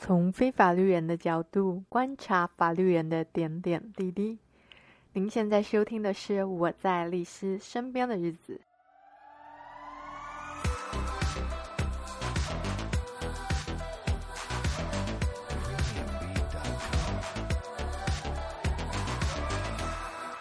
[0.00, 4.38] 从非法律人的角度观察法律人的点点滴滴。
[5.12, 8.54] 您现在收听的是《我在律师身边的日子》。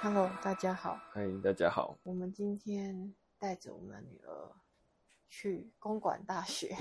[0.04, 1.00] Hello，大家好。
[1.12, 1.98] 欢迎大家好。
[2.04, 4.67] 我们今天带着我们的女儿。
[5.30, 6.76] 去公馆大学，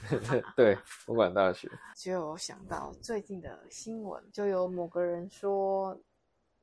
[0.56, 0.76] 对，
[1.06, 5.98] 公馆大学 就有想到最近的新闻，就有某个人说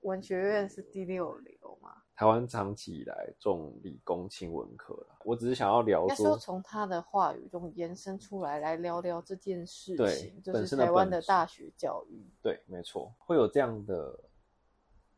[0.01, 1.91] 文学院是第六流嘛。
[2.15, 12.27] 台湾长期以来重理工轻文科了，我只是想要聊说，说从他的话语中延伸出来，来聊聊这件事情，对，就是台湾的大学教育。
[12.41, 14.19] 对，没错，会有这样的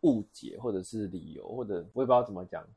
[0.02, 2.68] 误解或者是理由，或者我也不知道怎么讲。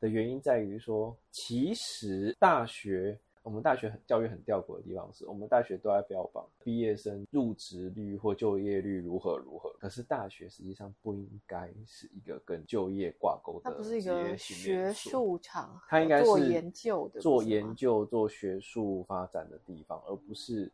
[0.00, 20.68] 的原因在于说，其实大学我们大学很教育很吊诡的地方是，我们大学都在标榜毕业生入职率或就业率如何如何，可是大学实际上不应该是一个跟就业挂钩的，它不是一个学术场，它应该是做研究的，做研究、做学术发展的地方，而不是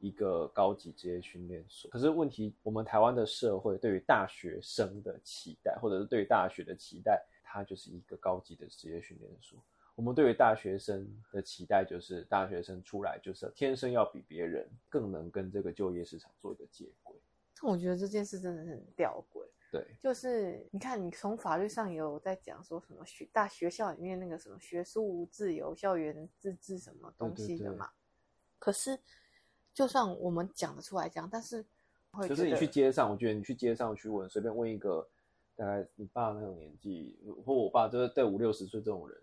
[0.00, 1.88] 一个高级职业训练所。
[1.92, 7.24] 可是问题，我们台湾的社会对于大学生的期待，或者是对于大学的期待。
[7.46, 9.62] 它就是一个高级的职业训练所。
[9.94, 17.16] 我们对于大学生的期待，就是大学生出来就是天生要比别人更能跟这个就业市场做一个接轨。
[17.58, 19.46] 但我觉得这件事真的是很吊诡。
[19.72, 27.86] 对，就是你看，你从法律上也有在讲说什么学大学校里面那个什么学术自由、校园自治什么东西的嘛。
[27.86, 27.96] 对对对。
[28.58, 28.98] 可是，
[29.72, 31.64] 就算我们讲得出来讲，但是
[32.28, 35.08] 就是你去街上，我觉得你去街上去问，随便问一个。
[35.56, 39.18] 大概你爸那种年纪，或我爸就是对五六十岁这种人，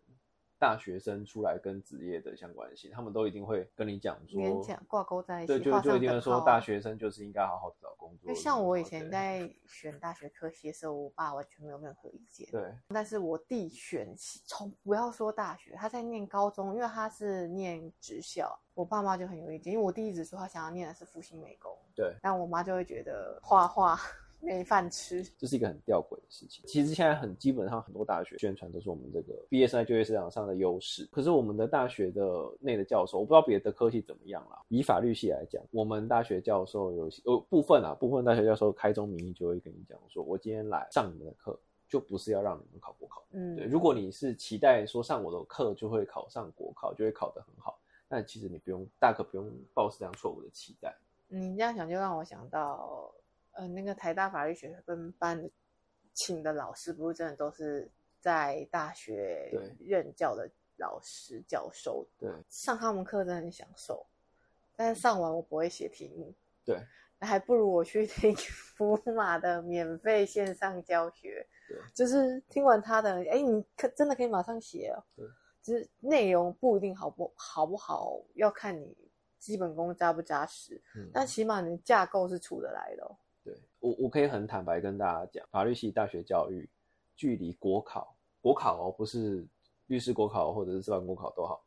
[0.59, 8.34] 大学生出来跟职业的相关性，他们都一定会跟你讲说，讲挂钩在一起，对，就就一定会说大学生就是应该好好的找工作。
[8.34, 12.50] 像我以前在选大学科系的时候，我爸完全没有任何意见。
[12.50, 14.16] 对，但是我弟选
[14.46, 21.78] 从不要说大学，他在念高中，因为他是念职校，我爸妈就很有意见，因为我弟一直说他想要念的是复兴美工。
[21.94, 24.00] 对，但我妈就会觉得画画。
[24.44, 26.64] 没饭吃，这是一个很吊诡的事情。
[26.68, 31.08] 其实现在很基本上很多大学宣传都是我们这个毕业生在就业市场上的优势。
[31.12, 32.24] 可是我们的大学的
[32.59, 34.62] 内的教授，我不知道别的科系怎么样啦。
[34.68, 43.24] 以法律系来讲，我们大学教授有有部分啊，部分大学教授开宗明义就会跟你讲说，我今天来上你们的课，就不是要让你们考国考。
[43.32, 43.66] 嗯，对。
[43.66, 50.94] 如果你是期待说上我的课就会考上国考，就会考得很好，那其实你不用，大可不用抱持这样错误的期待。
[51.30, 53.09] 你这样想就让我想到。
[53.53, 55.50] 呃，那个台大法律学分班的
[56.14, 62.08] 请的老师，不是真的都是在大学任教的老师教授。
[62.18, 64.06] 对，上他们课真的很享受，
[64.75, 66.34] 但是上完我不会写题目。
[66.66, 66.80] 对，
[67.19, 68.36] 那还不如我去听
[68.75, 71.46] 福马的免费线上教学。
[71.68, 75.03] 对，就是听完他的，哎，你可真的可以马上写哦。
[75.16, 75.25] 对，
[75.62, 78.96] 就是内容不一定好不好不好，要看你
[79.40, 80.81] 基本功扎不扎实。
[80.96, 83.18] 嗯，但起码你架构是出得来的哦。
[83.84, 86.68] 对我，我可以很坦白跟大家讲，法律系大学教育
[87.16, 89.46] 距离国考，国考哦，不是
[89.88, 91.64] 律师国考或者是司法国考都好，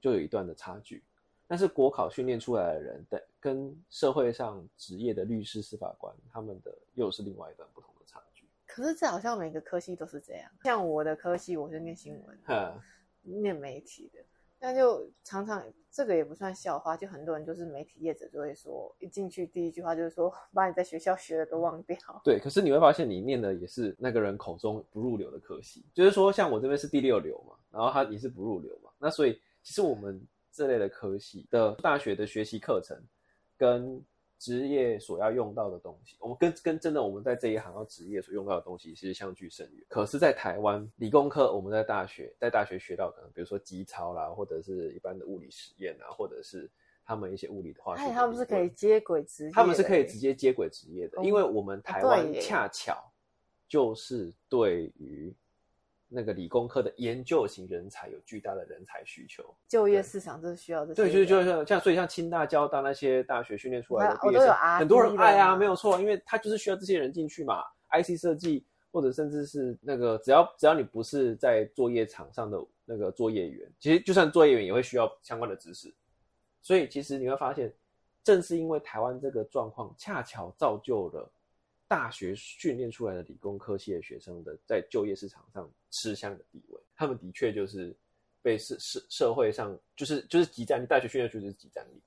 [0.00, 1.04] 就有一段的差距。
[1.46, 8.44] 但是国考训练出来的人，的跟社会上职业的律师、司法官，他们的又是另外一段不同的差距。
[8.66, 12.80] 可是这好像每个科系都是这样，像我的科系，我是念新闻，嗯，
[13.22, 14.18] 念媒体的。
[14.58, 15.62] 那就常常
[15.96, 21.96] 这个也不算笑话，就很多人就是媒体业者就会说，一进去第一句话就是说，把你在学校学的都忘掉。
[22.22, 32.94] 对，可是你会发现你念的也是那个人口中不入流的科系，就是说像我这边是第六流嘛，然后他也是不入流嘛，那所以其实我们这类的科系的大学的学习课程
[33.56, 34.04] 跟。
[34.38, 39.84] 职业所要用到的东西，我们跟跟真的我们在这一行要职业所用到的东西其实相距甚远。
[39.88, 46.70] 可是，在台湾理工科，我们在大学在大学学到可能，比如说机操啦，或者是一般的物理实验啊，或者是
[47.04, 53.10] 他们一些物理的化学的，他们是可以接轨职业，他们是可以直接接轨职业的，因为我们台湾恰巧
[53.68, 55.34] 就是对于。
[56.08, 61.02] 那个理工科的研究型人才有巨大的人才需求，就业市场就是需要这些。
[61.02, 67.62] 对，就是就是像所以像清大、交大那些大学训练出来的毕业生，很多人爱啊，没有错，因为他就是需要这些人进去嘛。
[67.90, 75.92] IC 设计或者甚至是那个，只要只要你不是在作业场上的那个作业员，其实就算作业员也会需要相关的知识。
[76.62, 77.72] 所以其实你会发现，
[78.24, 81.30] 正是因为台湾这个状况，恰巧造就了。
[81.88, 87.94] 大学训练出来的理工科系的学生的在就业市场上吃香的地位，他们的确就是
[88.42, 92.00] 被社社社会上就是就是即战力，大学训练出就是即战力，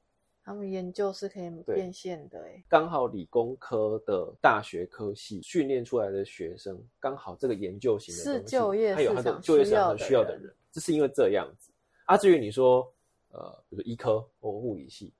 [0.43, 11.71] 他们研究是可以变现的，哎，刚好理工科的大学科系训练出来的学生，刚好这个研究型的是就业他有他的就业市场需要的人，这是因为这样子。
[12.05, 12.91] 啊，至于你说，
[13.29, 15.13] 呃，比如医科或物理系，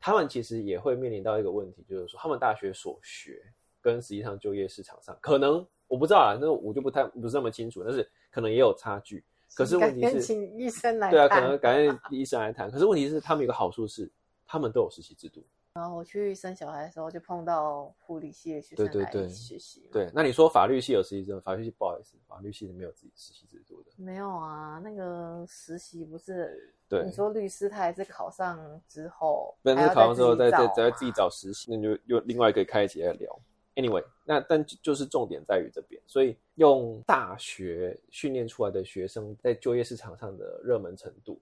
[0.00, 3.40] 他们其实也会面临到一个问题，就是说他们大学所学
[3.86, 9.24] 跟实际上就业市场上，可能我不知道啊，那我就不太不是那么清楚，但是可能也有差距。
[9.54, 12.70] 可是问题是，请医生来对啊，可能感谢医生来谈。
[12.70, 14.10] 可是问题是，他们有个好处是。
[14.48, 15.44] 他们都有实习制度，
[15.74, 19.88] 然后我去生小孩的时候就碰到护理系的学生来实习。
[19.90, 21.40] 对，那你说法律系有实习制度？
[21.40, 23.90] 法律系不好意思，法律系是没有自己实习制度的。
[23.96, 26.72] 没有啊，那个实习不是？
[26.88, 33.36] 对，你说律师他还是考上之后，不是考上之后再再再自己找实习，那就又另外可以开一起来聊。
[33.76, 41.40] Anyway，那但就是重点在于这边，所以用大学训练出来的学生在就业市场上的热门程度。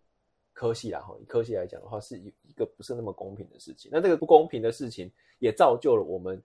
[0.52, 3.90] 科系啦，哈，以科系来讲的话，是一一个不是那么公平的事情。
[3.92, 5.10] 那这个不公平的事情，
[5.40, 6.40] 也造就了我们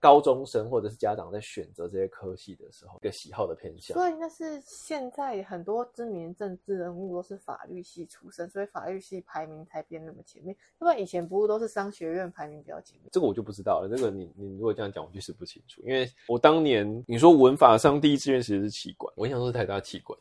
[0.00, 3.96] 高中生或者是家长在选择这些科系的时候，一个喜好的偏向。
[3.96, 10.56] 所以那是现在很多知名政治人物都是法律系出身，所以法律系排名才变那么前面。
[10.78, 13.08] 要不然以前不是都是商学院排名比较前面？
[13.12, 13.88] 这个我就不知道了。
[13.88, 15.82] 这个你你如果这样讲，我就是不清楚。
[15.82, 20.18] 因为我当年你说文法上第一志愿其实是企管，我印象中是台大气管。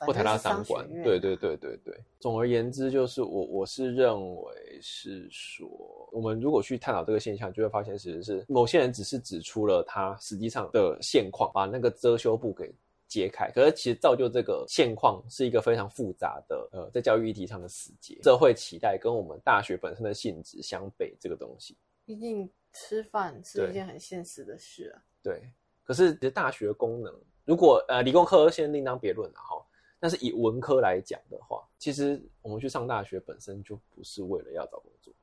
[0.00, 1.98] 或台大商管，对对对对对。
[2.20, 5.68] 总而言之，就是我我是认为是说，
[6.12, 12.72] 我们如果去探讨这个现象，就会发现其实是某些人只是指出了他实际上的现况，把那个遮羞布给
[13.08, 13.50] 揭开。
[13.50, 18.20] 可是其实造就这个现况是一个非常复杂的，呃，在教育议题上的死结。
[18.22, 21.76] 社会期待跟我们大学本身的性质相悖，这个东西。
[22.04, 25.02] 毕竟吃饭是一件很现实的事啊。
[25.22, 25.34] 对。
[25.34, 25.50] 对
[25.84, 27.12] 可是其实大学功能，
[27.44, 29.56] 如果呃理工科先另当别论了哈。
[30.02, 35.14] 但是以文科来讲的话，其实我们去上大学本身就不是为了要找工作。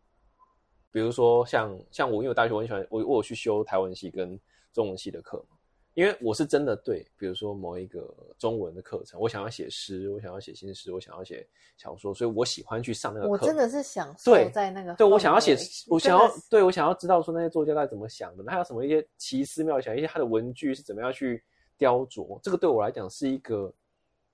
[0.89, 4.39] 比如说像像我，因为我大学我很喜欢我我有去修台湾系跟
[4.71, 5.57] 中文系的课嘛，
[5.95, 11.45] 因为我是真的对，比如说某一个中文的课程，我想要写诗，我想要写新诗，我想要写
[11.75, 13.31] 小说，所以我喜欢去上那个课。
[13.33, 15.57] 我真的是享受在那个对，对我想要写，
[15.89, 21.43] 我想要对我想要知道说那些作家在怎么想的，他有什么一些奇思妙想，一些他的文具是怎么样去
[21.77, 23.73] 雕琢，这个对我来讲是一个。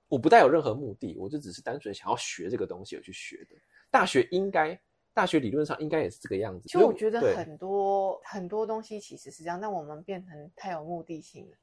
[0.08, 3.56] 我不带有任何目的，我就只是单纯想要学这个东西而去学的。
[3.90, 4.78] 大学应该，
[5.12, 6.68] 大学理论上应该也是这个样子。
[6.68, 11.56] 其实我觉得很多很多东西其实是这样，但我们变成太有目的性了。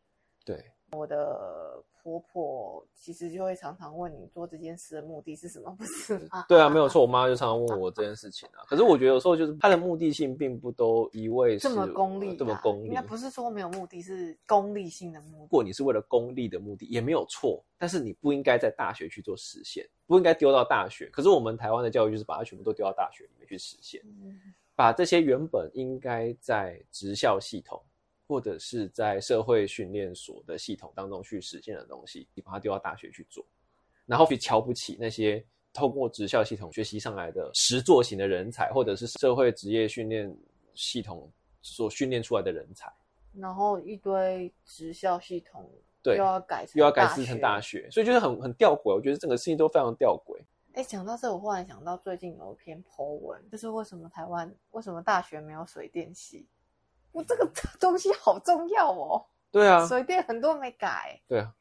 [0.44, 0.64] 对。
[0.92, 6.46] 我的婆婆其实就会常常问你做这件事的目的是什么，不是吗？
[6.50, 7.02] 对啊，没有错。
[7.02, 8.60] 我妈就常常问我这件事情啊。
[8.68, 12.88] 可是我觉得有时候就是她的目的性并不都一味是这么功利，这么功利。
[12.88, 15.40] 应该不是说没有目的，是功利性的目的。
[15.44, 17.64] 如果你是为了功利的目的，也没有错。
[17.78, 21.06] 但是你不应该在大学去做实现，不应该丢到大学。
[21.08, 24.02] 可是我们台湾的教育就是把它全部都丢到大学里面去实现，
[24.76, 27.82] 把这些原本应该在职校系统。
[28.28, 33.46] 或者是在社会训练所的系统当中去实现的东西，你把它丢到大学去做，
[34.06, 35.44] 然后去瞧不起那些
[35.74, 40.36] 透过职校系统学习上来的实作型的人才，或者是社会职业训练
[40.74, 41.30] 系统
[41.62, 42.92] 所训练出来的人才，
[43.34, 45.70] 然后一堆职校系统
[46.02, 48.94] 对又要改又要改制成大学，所以就是很很吊诡。
[48.94, 50.40] 我觉得整个事情都非常吊诡。
[50.74, 56.48] 哎，讲到这，我忽然想到最近有一篇 po 文，就是为什么台湾为什么大学没有水电系？
[57.14, 59.26] 我 这个东西好重要哦。
[59.50, 61.18] 对啊，水电很多没改。
[61.28, 61.54] 对啊，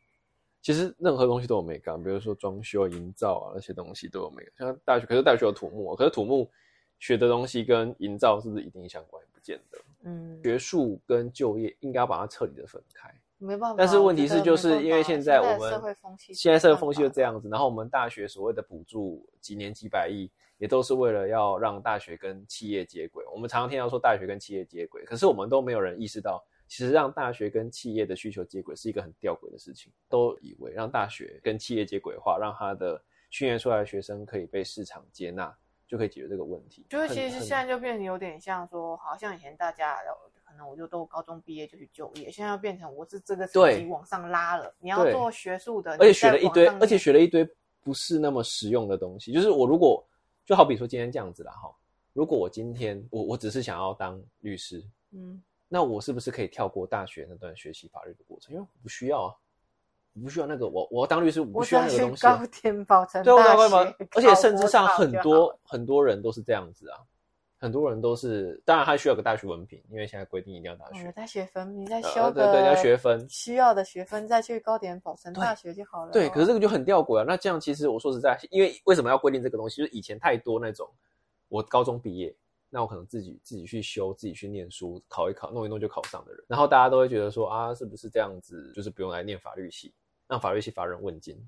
[0.60, 4.52] 其实任何东西都有美感，比如说装修、营造啊那些东西都有美感。
[4.66, 6.50] 像大学，可是大学有土木，可是土木
[6.98, 9.22] 学的东西跟营造是不是一定相关？
[9.32, 9.78] 不见得。
[10.04, 13.14] 嗯，学术跟就业应该要把它彻底的分开。
[13.38, 13.76] 没办法。
[13.76, 17.48] 但是问题是，就是因为现在我们社会风气，现在社会风气就这样子。
[17.48, 20.30] 然后我们大学所谓的补助几年几百亿。
[20.62, 23.24] 也都是为了要让大学跟企业接轨。
[23.34, 29.92] 我们常常听到说大学跟企业接轨，可是我们都没有人意识到，其实让大学跟企业的需求接轨是一个很吊诡的事情。
[30.08, 35.52] 都以为让大学跟企业接轨的话，让他的训练出来的学生可以被市场接纳，
[35.84, 36.86] 就可以解决这个问题。
[36.88, 39.96] 就是其实现在就变得有点像说，好像以前大家
[40.44, 47.44] 可能我就都高中毕业就去就业，现在要变成我是这个成绩往上拉了，你要做学术的，而且学了一堆，而且学了一堆
[47.82, 49.32] 不是那么实用的东西。
[49.32, 50.00] 就是我如果。
[50.52, 51.74] 就好比说今天这样子了哈，
[52.12, 58.54] 如果我今天我我只是想要当律师，嗯，那我是不是可以跳过大学那段学习法律的过程？
[58.54, 59.34] 因为我不需要啊，
[60.12, 62.36] 我不需要那个我我要当律师我不需要那个东西啊。
[62.36, 67.00] 高天宝成对，我高天宝成，而且甚至上很多很多人都是这样子啊。
[67.62, 71.12] 很多人都是，当然他需要个大学文凭，因为现在规定一定要大学。
[71.12, 76.10] 大学分，你再修个对对，要学分，需要的学分再去高点保存大学就好了。
[76.10, 77.24] 对，可是这个就很吊诡啊。
[77.24, 79.76] 那这样其实我说实在，因为为什么要规定这个东西？
[79.76, 80.90] 就是以前太多那种，
[81.46, 82.34] 我高中毕业，
[82.68, 86.44] 那我可能自己自己去修，自己去念书，考一考，弄一弄就考上的人。
[86.48, 89.94] 然后大家都会觉得说啊，是不是这样子，就是不用来念法律系，
[90.26, 91.38] 让法律系乏人问津，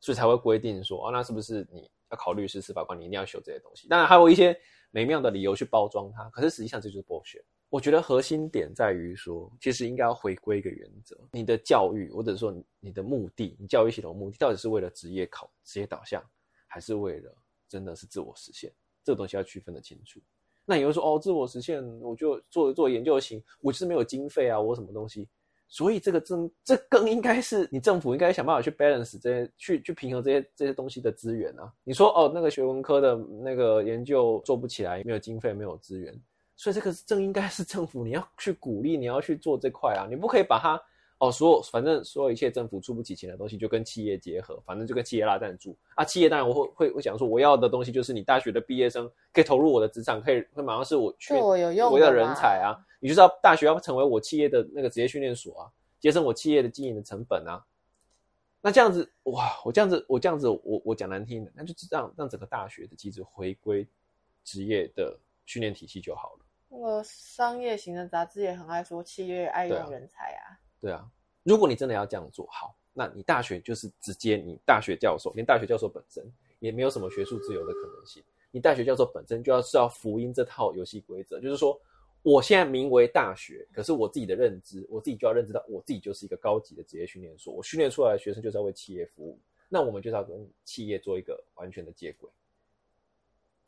[0.00, 3.86] 所以才会规定说啊，那是不是你要考律师、司法官，你一定要修这些东西？
[3.88, 4.58] 当然还有一些
[4.92, 7.42] 美妙的理由去包装它，可是实际上这就是剥削。
[7.70, 16.22] 我觉得核心点在于说，其实应该要回归一个原则：你的教育，或者说你的目的，你教育系统的目的，到底是为了职业考、职业导向，
[16.66, 17.34] 还是为了
[17.66, 18.70] 真的是自我实现？
[19.02, 20.20] 这个东西要区分得清楚。
[20.66, 25.26] 那有人说，哦，自我实现，我就做做研究型，我就是没有经费啊，我什么东西？
[25.72, 31.72] 所以这个政，这更应该是你政府应该想办法去 balance 这些，去去平衡这些这些东西的资源啊。
[31.82, 36.14] 你说，哦，那个学文科的那个研究做不起来，没有经费，没有资源。
[36.56, 40.78] 所以这个是正应该是政府，你要去鼓励，你要去做这块啊，你不可以把它
[41.22, 46.04] 哦，所有反正所有一切政府出不起钱的东西就跟企业结合，反正就跟企业拉赞助啊。
[46.04, 52.74] 企业当然我会会会想说，我要的东西就是你大学的毕业生可以投入我的职场，可以会马上是我去我有用我要人才啊。
[52.98, 57.64] 你就知道大学要成为我企业的那个职业训练所啊，节省我企业的经营的成本啊。
[58.60, 63.86] 那这样子哇，我这样子我这样子我我讲难听的，那就让让整个大学的机制回归
[64.42, 66.44] 职业的训练体系就好了。
[66.68, 70.58] 那个商业型的杂志也很爱说企业爱用人才啊。
[70.82, 71.08] 对啊，
[71.44, 76.22] 如果你真的要这样做好，那你大学就是直接你大学教授，连大学教授本身
[76.58, 78.20] 也没有什么学术自由的可能性。
[78.50, 81.80] 你大学教授本身就要是要福音这套游戏规则，就是说，
[82.22, 92.28] 我现在名为大学，可是我自己的认知，我自己就要认知到，我自己就是一个高级的职业训练所，我训练出来的学生就是要为企业服务，那我们就是要跟企业做一个完全的接轨。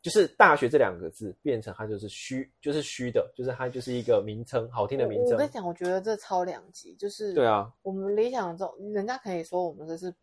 [0.05, 5.31] 就是大学这两个字变成它就是虚，就是虚的，就是它就是一个名称，好听的名称。
[5.31, 10.13] 我跟你讲，我觉得这超两极，就是对啊，我们理想中，人家可以说我们这是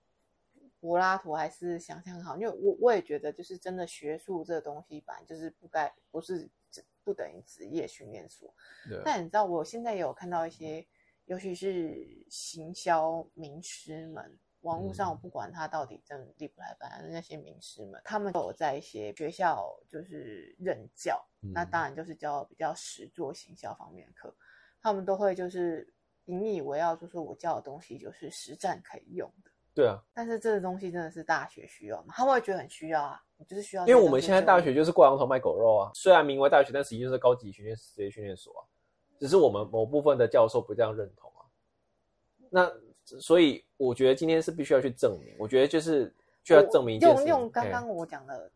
[0.79, 6.49] 柏拉图还是想象很好，因为我我也觉得，就是真的学术这东西吧，就是不该不是
[7.03, 8.55] 不等于职业训练所。
[8.89, 9.03] 对。
[9.05, 10.87] 但你知道，我现在也有看到一些，
[11.25, 14.39] 尤其是行销名师们。
[14.63, 24.35] 网络上我不管他到底真厉不来，反正那些名师们，他们都有在一些学校就是任教，嗯、那当然就是教比较实做行销方面的课，
[24.81, 25.93] 他们都会就是
[26.27, 29.51] 引以为傲，就是我教的东西就是实战可以用的。
[29.75, 32.15] 对啊，但是这个东西真的是大学需要吗？
[32.17, 33.85] 他们会觉得很需要啊，就是需要。
[33.89, 38.63] 因为我们现在大学就是挂羊头卖狗肉啊，虽然名为大学，但实际就是高级训练职业训练所啊，
[39.19, 41.51] 只是我们某部分的教授不这样认同啊。
[42.49, 42.73] 那。
[43.05, 46.13] 所以我觉得今天是必须要去证明，我觉得就是
[46.45, 48.51] 就要证明用用刚刚我讲的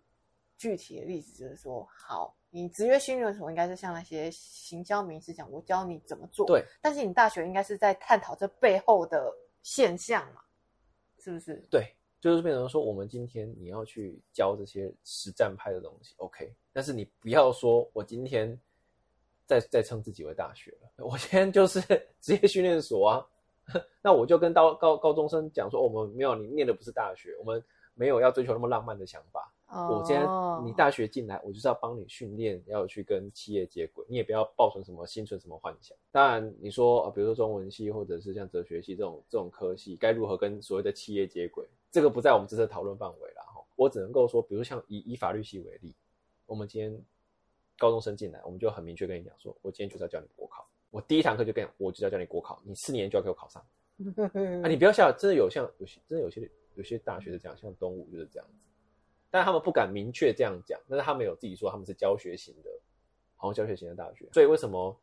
[0.56, 6.64] 具体的例子，就是说，好，你职业训练所应该是像那些行销名师讲，我教你怎么做，对。
[6.80, 9.30] 但是你大学应该是在探讨这背后的
[9.62, 10.40] 现象嘛，
[11.18, 11.62] 是不是？
[11.70, 18.58] 对，就是变成说，我们今天你要去教这些实战派的东西，OK，但是你不要说我今天
[19.44, 21.80] 再再称自己为大学了，我今天就是
[22.22, 23.26] 职业训练所啊。
[24.02, 27.62] 那我就跟高高高中生讲说，我们没有，你念的不是大学，我们
[27.94, 29.52] 没有要追求那么浪漫的想法。
[29.68, 29.98] Oh.
[29.98, 30.24] 我今天
[30.64, 34.06] 你大学进来，我就是要帮你训练，要去跟企业接轨。
[34.08, 35.98] 你也不要抱存什么心存什么幻想。
[36.12, 43.60] 当然，你说比如说中文系或者是像哲学系这种这种科系，该如何跟所谓的企业接轨，这个不在我们这次讨论范围了哈。
[43.74, 45.92] 我只能够说，比如像以以法律系为例，
[46.46, 46.96] 我们今天
[47.76, 50.64] 高中生进来，我们就很明确跟你讲说，我今天就是要教你国考。
[50.90, 53.62] 我第一堂课就跟我就要叫你国考，你四年就要给我考上。
[54.62, 58.54] 啊，你不要笑，真的有像有些真的有些有些大学是这样，像东吴就是这样子，
[59.30, 62.70] 但他们不敢明确这样讲，但是他们有自己说他们是教学型的，
[63.36, 64.28] 好像教学型的大学。
[64.32, 64.94] 所以为什么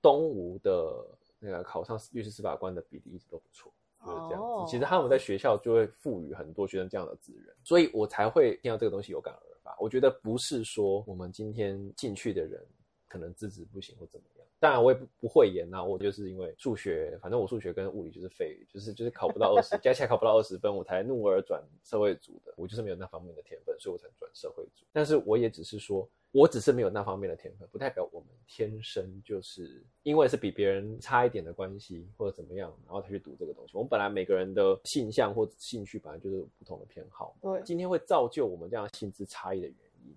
[0.00, 1.06] 东吴的
[1.38, 3.70] 那个考上律师、司法官的比例一直都不错，
[4.02, 4.70] 就是这样子。
[4.70, 9.76] 其实他们在学校就会赋予很多学生这样的资源，所以我才会听到这个东西有感而发。
[9.78, 12.64] 我觉得不是说我们今天进去的人
[13.06, 14.35] 可能资质不行或怎么样。
[14.58, 22.54] 当然我也不不会演呐，我就是因为数学，反正我数学跟物理就是废，就是就是考不到二十，加起来考不到二十分，我才怒而转社会组的。
[22.56, 24.86] 我就是没有那方面的天分，所以我才转社会组。
[24.92, 33.76] 但是我也只是说，我只是没有那方面的天分，不代表我们天生就是因为是比别人差一点的关系或者怎么样，然后才去读这个东西。
[33.76, 37.36] 我们本来每个人的性向或兴趣本来就是不同的偏好。
[37.42, 40.16] 对，今天会造就我们这样性质差异的原因，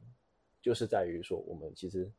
[0.62, 2.10] 就是在于说我们其实，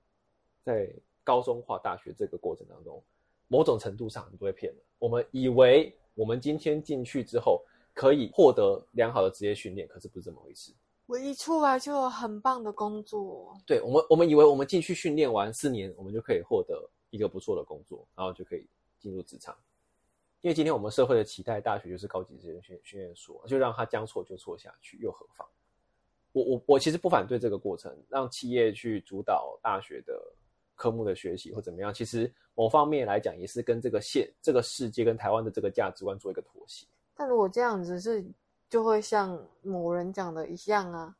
[0.63, 0.93] 在。
[1.25, 3.03] 高中化大学这个过程当中，
[3.49, 4.79] 某种程度上你不会骗了。
[4.99, 7.63] 我们以为我们今天进去之后
[7.95, 10.73] 可以获得良好的职业训练，可是不是这么回事。
[11.07, 13.57] 我一出来就有很棒的工作。
[13.67, 18.65] 对，我们，我们以为我们进去训练完四年，我们就可以获得一个不错的工作，然后就可以
[19.01, 19.57] 进入职场。
[20.41, 25.47] 因为今天我们社会的期待，大学就是高级职业训训练所，就让他将错就错下去，又何妨？
[26.33, 30.15] 我我我其实不反对这个过程，让企业去主导大学的
[30.81, 31.93] 科目的学习或怎么样。
[31.93, 36.87] 其实某方面来讲，也是跟这个现这个世界跟台湾的这个价值观做一个妥协。
[37.15, 38.25] 但如果这样子是，
[38.71, 41.15] 就会像某人讲的一样啊，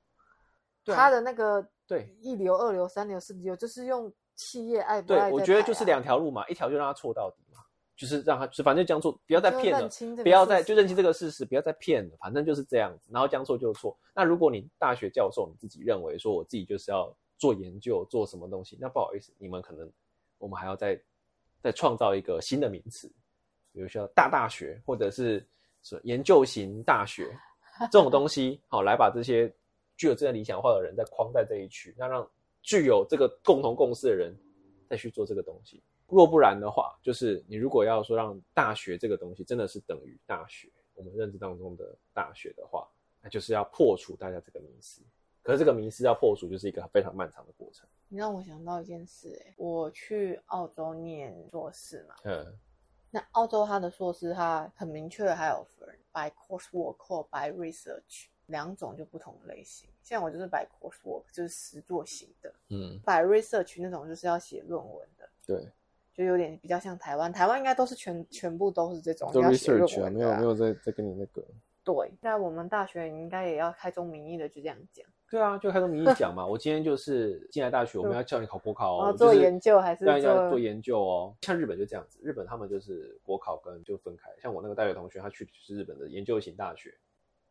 [0.83, 5.29] 对啊，他的那个对一流、二流、三流、四流，就是用企业爱不爱、啊。
[5.29, 7.61] 对，我觉得就是两条路嘛，一条就让他错到底嘛，
[7.95, 9.89] 就是让他就反正将错，不要再骗了，
[10.23, 13.95] 不要再就认清这个事实，不要再骗了，反正就是这样子，然后将错就错。
[14.15, 19.91] 那如果你大学教授你自己认为说我自己就是要做研究，做什么东西，那不好意思，你们可能
[20.39, 20.97] 我们还要再
[21.61, 23.11] 再创造一个新的名词，
[23.73, 25.45] 比如说大大学或者是。
[25.83, 27.35] 是研究型大学
[27.91, 29.51] 这种东西，好来把这些
[29.97, 32.31] 具有这些理想化的人再框在这一区，那让
[32.61, 34.37] 具有这个共同共识的人
[34.91, 35.83] 再去做这个东西。
[36.07, 42.87] 若不然的话，就是你如果要说让大学这个东西真的是等于大学，我们认知当中的大学的话，
[43.23, 45.01] 那就是要破除大家这个迷思。
[45.43, 47.89] 可是这个迷思要破除，就是一个非常漫长的过程。
[48.09, 52.47] 你让我想到一件事，欸，我去澳洲念硕士嘛，嗯。
[53.13, 59.89] 那澳洲它的硕士，它很明确的还有分 by coursework 或 by research 两种就不同的类型。
[60.03, 65.69] 像我就是 by coursework，就是实作型的，嗯，by research 那种就是要写论文的，对，
[66.15, 71.45] 就有点比较像台湾，台湾应该都是全全部都是这种要写论文的，啊，没有没有在在跟你那个。
[71.83, 75.05] 对，在我们大学应该也要开宗明义的就这样讲。
[75.31, 76.45] 对啊，就开宗明义讲嘛。
[76.45, 81.33] 我今天就是进来大学，我们要叫你考国考哦，做研究还是当然要做研究哦。
[81.43, 84.29] 像日本就这样子，日本他们就是国考跟就分开。
[84.43, 86.93] 像我那个大学同学，他去是日本的研究型大学，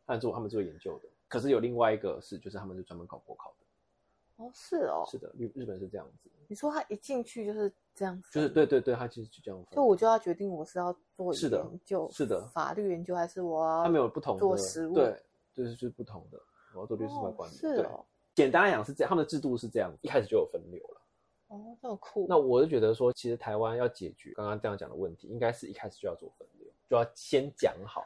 [0.05, 1.07] 他做他们做研究的。
[1.29, 4.43] 可是有另外一个是，就是他们是专门考国考的。
[4.43, 6.29] 哦，是哦，是的，日日本是这样子。
[6.49, 9.75] 你说他一进去就是这样子，就是对对对，他其实就这样子。
[9.75, 14.57] 就我就要决定我是要做研究，是的，法律研究还是我要他没有不同的做
[14.93, 15.15] 对，
[15.53, 16.37] 就是就是不同的。
[16.73, 18.05] 我要做律师法官，是哦。
[18.35, 21.01] 简单来讲是这样，他们的制度是这样，一开始就有分流了。
[21.47, 22.25] 哦，这么酷。
[22.29, 28.05] 那我就觉得说，其实台湾要解决刚刚这样讲的问题，应该是一开始就要做分流，就要先讲好。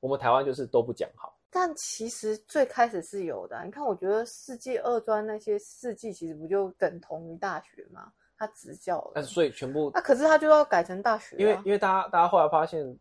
[0.00, 1.36] 我们台湾就是都不讲好。
[1.50, 3.64] 但其实最开始是有的啊。
[3.64, 8.12] 你看，我觉得世纪二专那些世纪其实不就等同于大学吗？
[8.38, 12.98] 他职教，但是所以全部那可是他就要改成大学啊，因为因为大家大家后来发现，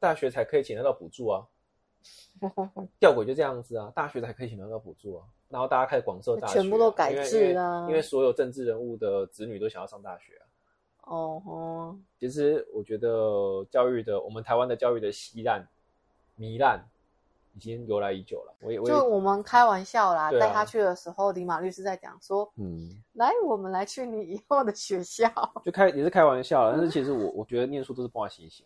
[0.00, 1.46] 大学才可以请得到补助啊。
[2.98, 5.24] 吊诡就这样子啊，大学才可以请得到补助啊。
[5.48, 10.44] 然后大家开始广设大学，全部都改制啊，因为所有政治人物的子女都想要上大学啊。
[11.04, 15.66] 哦吼，其实我觉得教育的，我们台湾的教育的稀烂、
[16.38, 16.84] 糜烂。
[17.52, 18.54] 已经由来已久了。
[18.60, 25.28] 我也，就我们开玩笑啦，带、啊、他去的时候，李马律师在讲说：“嗯，来，我们来去你以后的学校。”
[25.64, 28.64] 就开也是开玩笑，但是其实我我觉得念书都是挂心型，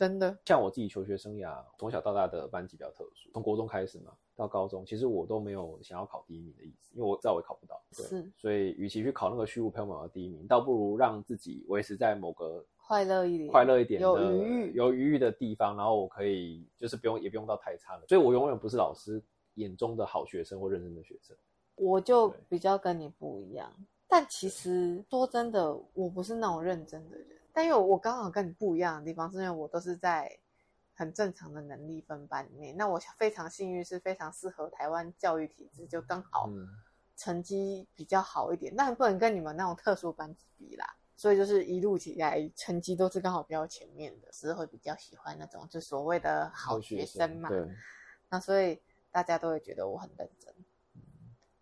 [0.00, 0.34] 真的。
[0.46, 7.78] 像我自己求学生涯，从小到大的班级比较特殊，从国中开始嘛，到高中，其实我都没有想要考第一名的意思，因为我知道我也考不到。
[7.94, 12.64] 对，是，所以与其去考那个虚无缥缈的第一名，倒不如让自己维持在某个。
[12.86, 19.22] 快乐一点，快乐一点，有余裕，有余裕的地方，然后我可以就是不用，也不用到太差了，所以我永远不是老师
[19.54, 21.36] 眼中的好学生或认真的学生。
[21.76, 23.72] 我就比较跟你不一样，
[24.08, 27.39] 但其实说真的，我不是那种认真的人。
[27.52, 30.38] 但因为我刚好跟你不一样的地方，是因为我都是在
[30.94, 32.76] 很正常的能力分班里面。
[32.76, 36.48] 那我非常幸运，是非常适合台湾教育体制，就刚好
[37.16, 38.74] 成绩比较好一点。
[38.74, 40.96] 那、嗯、不能跟你们那种特殊班级比啦。
[41.16, 47.48] 所以就是一路起来，成绩都是刚好比较前面的，是会比较喜欢那种就所谓的好学生嘛。
[47.50, 47.68] 对。
[48.30, 50.54] 那所以大家都会觉得我很认真。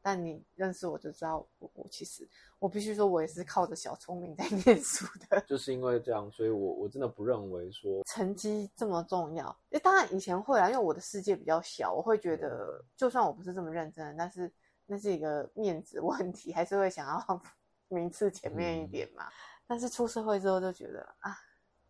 [0.09, 0.18] 嗯。
[0.18, 2.27] 但你认识我就知道我，我其实
[2.59, 5.40] 我必须说，我也是靠着小聪明在 念书的。
[5.42, 9.55] 就是因为这样，所以我我真的不认为说成绩这么重要。
[9.71, 14.51] 诶，当然以前会啦，因为我的世界比较小，我会觉得就算我不是这么认真，但是
[14.87, 17.42] 那是一个面子问题，还是会想要。
[17.90, 19.33] 名次前面一点嘛，嗯、
[19.66, 21.35] 但是出社会之后就觉得啊，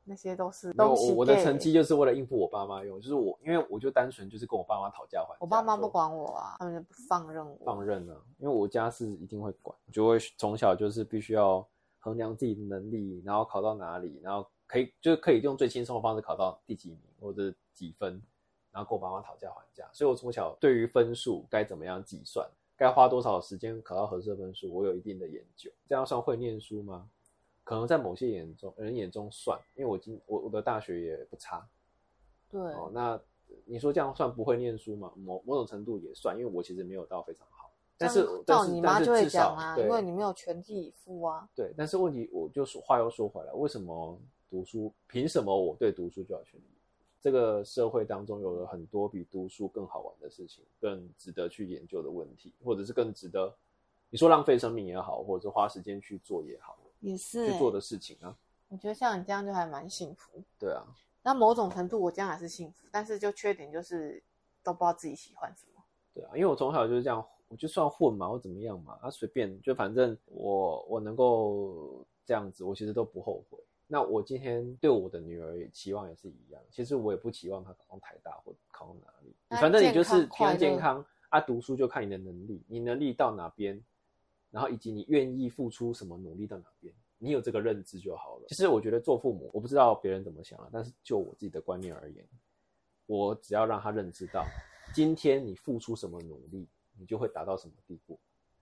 [0.08, 1.12] 那些都是东西。
[1.12, 5.38] 我的成绩就是为了应付我爸妈用，就是我，因为我就单纯就是跟我爸妈讨价还价。
[5.40, 7.58] 我爸妈不管我啊，他们就不放任我。
[7.64, 11.64] 放任了、啊，因为我家是一定会管，就会从小就是必须要
[11.98, 18.20] 衡量自己的能力，然后考到哪里，然后可以就是可以用最轻松的方式考到第几名或者几分，
[18.72, 19.88] 然后跟我爸妈讨价还价。
[19.92, 22.48] 所以我从小对于分数该怎么样计算。
[22.76, 24.72] 该花多少时间考到合适的分数？
[24.72, 27.10] 我有一定的研究，这样算会念书吗？
[27.68, 31.68] 可能在某些眼中人眼中算，因为我今我我的大学也不差。
[32.48, 33.20] 对哦，那
[33.66, 35.12] 你说这样算不会念书吗？
[35.16, 37.70] 某某种程度也算，因为我其实没有到非常好。
[37.98, 41.46] 但是到你妈就会讲啊，因为你没有全力以赴啊。
[41.54, 44.90] 对，但是问题我就说话又说回来，为什么读书？
[45.06, 46.64] 凭什么我对读书就要全力？
[47.20, 53.54] 这个社会当中有了很多比读书更好玩的事情，更值得去研究的问题，或者是更值得
[54.08, 58.36] 你说浪费生命也好，或者是花时间去做也好，也是去做的事情啊。
[58.68, 60.42] 我觉得像你这样就还蛮幸福。
[60.58, 60.84] 对啊，
[61.22, 64.22] 那某种程度我这样还是幸福，但是就缺点就是
[64.62, 65.82] 都不知道自己喜欢什么。
[66.14, 73.58] 对啊，因为我从小就是这样，我就算混嘛，或怎么样嘛，啊随便，就反正我我能够这样子，我其实都不后悔。
[73.90, 83.82] 那我今天对我的女儿也期望也是一样，其实我也不期望她考上台大或考到哪里，反正你就是平安健康啊，读书就看你的能力，你能力到哪边，
[84.50, 88.46] 然后以及你愿意付出什么努力到哪边，你有这个认知就好了。
[88.48, 92.26] 其实我觉得做父母，我不知道别人怎么想啊，但是就我自己的观念而言，
[93.06, 94.44] 我只要让他认知到，
[94.94, 98.18] 今天你付出什么努力，你就会达到什么地步，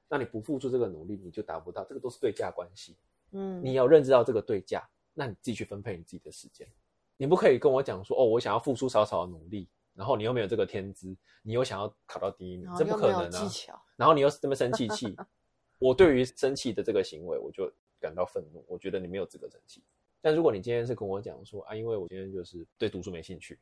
[0.08, 2.96] 那你不付出这个努力，你就达不到，这个都是对价关系。
[3.32, 4.88] 嗯，你要认知到这个对价。
[5.18, 6.68] 那你自己去分配你自己的时间，
[7.16, 13.50] 你不可以跟我讲说哦，我想要付出少少的努力，然后你又没有这个天资，你又想要考到第一名，这不可能啊！
[13.96, 15.16] 然后你又这么生气气，
[15.78, 18.64] 我对于生气的这个行为，我就感到愤怒。
[18.66, 19.82] 我觉得你没有资格生气。
[20.20, 23.58] 但如果你今天是跟我讲说啊，因为我今天就是对读书没兴趣，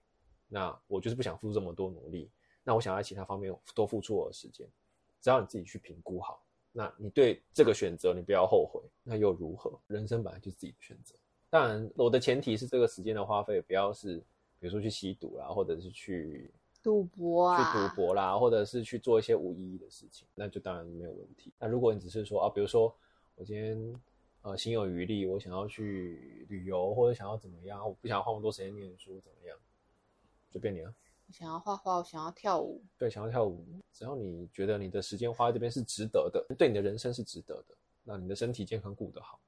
[0.48, 2.30] 那我就是不想付出这么多努力，
[2.62, 4.66] 那我想在其他方面多付出我的时间，
[5.20, 9.78] 只要你自己去评估好，那你对这个选择你不要后悔，那又如何？
[9.88, 11.14] 人生本来就是自己的选择。
[11.50, 14.16] 当然，我的前提是这个时间的花费不要是，
[14.58, 16.50] 比如说去吸毒啦，或者是去
[16.84, 21.50] 赌博啊，去赌博啦，或者是去做一些无意义的事情，那就当然没有问题。
[21.58, 22.94] 那如果你只是说啊，比如说
[23.34, 24.00] 我今天
[24.42, 29.58] 呃心有余力，我想要去旅游，或者想要怎么样，我不想要花那么多时间念书，怎么样，
[30.50, 30.94] 随便你啊。
[31.26, 39.40] 我想要画画，我想要跳舞，对，想要跳舞，只要你觉得你的时间花在这边是值得的，对你的人生是值得的，那你的身体健康顾得好，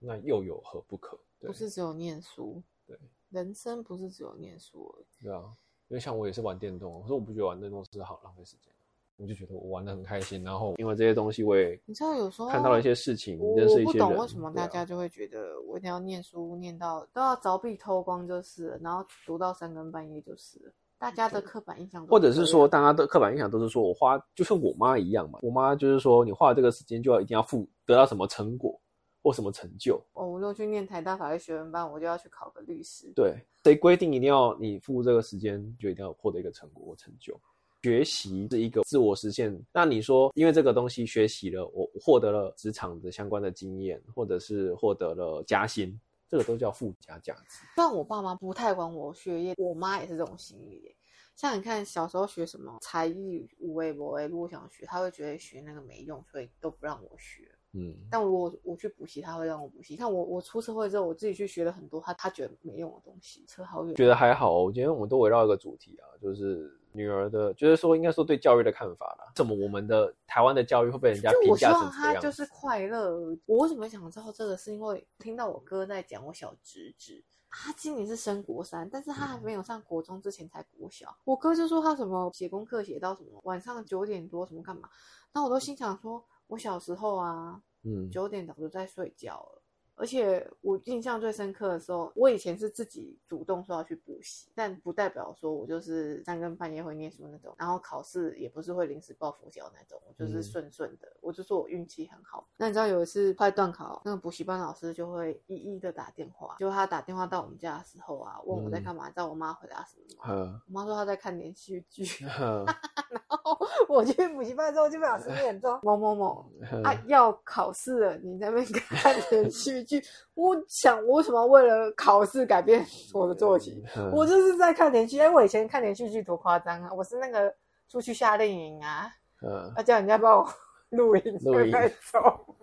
[0.00, 1.16] 那又有何不可？
[1.38, 2.98] 不是只有念书，对，
[3.30, 5.06] 人生不是只有念书而已。
[5.22, 5.56] 对啊，
[5.90, 8.72] 因为像我也是玩电动，可是我不觉得玩电动是好浪费时间，
[9.16, 10.42] 我就觉得我玩的很开心。
[10.44, 14.06] 然后因为这些东西，我也你知道有时候看到了一些事情，认识一些人。
[14.06, 20.72] 我不懂为什么大家就会觉得我一定要念书，念到都要凿壁偷光就是了，然后读到三更半夜就是了。
[20.96, 28.80] 大家的刻板印象，或者是说大家的刻板印象都是说我花就像我妈一样嘛，我妈就是说你花了这个时间就要一定要付得到什么成果。
[29.22, 30.02] 或什么成就？
[30.12, 33.12] 哦，我都去念台大法律学院班，我就要去考个律师。
[33.14, 37.38] 对，谁规定一定要你付这个时间就一定要获得一个成果或成就？
[37.82, 39.58] 学习是一个自我实现。
[39.72, 47.64] 那你说，因为这个东西学习了，我获得了职场的相关的经验，或者是获得了加薪，这个都叫附加价值。
[47.74, 50.94] 但我爸妈不太管我学业，我妈也是这种心理。
[51.36, 57.50] 像你看，小时候学什么才艺、五位、博位，如果想学，他会觉得学那个没用，所以都不让我学。
[57.72, 59.96] 嗯，但我我去补习，他会让我补习。
[59.96, 63.94] 看我我出社会之后，我自己去学了很多他他觉得没用的东西，车好远。
[63.94, 69.30] 觉得还好，我今天我们都围绕一个主题啊，就是女儿的，就是说应该说对教育的看法啦。
[69.36, 71.86] 怎么我们的台湾的教育会被人家评价成这样？
[71.86, 73.16] 我希望他就是快乐。
[73.46, 74.56] 我为什么想知道这个？
[74.56, 81.08] 是因为听到我哥在讲我小侄子，他今年是升国三，但是他还没有上国中之前才国小。
[81.08, 84.88] 嗯、我哥就说他什么写功课写到什么晚上九点多什么干嘛，
[85.32, 86.24] 那我都心想说。
[86.50, 89.59] 我小时候啊，嗯，九点早就在睡觉了。
[89.96, 101.06] 而且我印象最深刻的时候，我以前是自己主动说要去补习，但不代表说我就是三更半夜会念书那种，然后考试也不是会临时抱佛脚那种，我就是顺顺的。
[101.06, 102.48] 嗯、我就说我运气很好。
[102.56, 110.34] 那你知道有一次快断考，那个补习班老师就会一一的打电话，就他打电话到我们家的时候啊，问我在干嘛，你知道我妈回答什么吗？
[110.34, 112.04] 嗯、我妈说她在看连续剧。
[112.40, 112.64] 嗯、
[113.10, 116.50] 然后我去补习班之后就被老师念说某某某
[116.82, 119.89] 啊要考试了，你在那边看连续剧。
[120.34, 123.82] 我想，我为什么为了考试改变我的作息？
[123.96, 125.16] 嗯、我就是在看连续剧。
[125.16, 126.90] 因为我以前看连续剧多夸张啊！
[126.92, 127.54] 我是那个
[127.88, 129.10] 出去夏令营啊，
[129.42, 130.54] 嗯，他叫人家帮我
[130.90, 131.72] 录音录音
[132.12, 132.56] 走。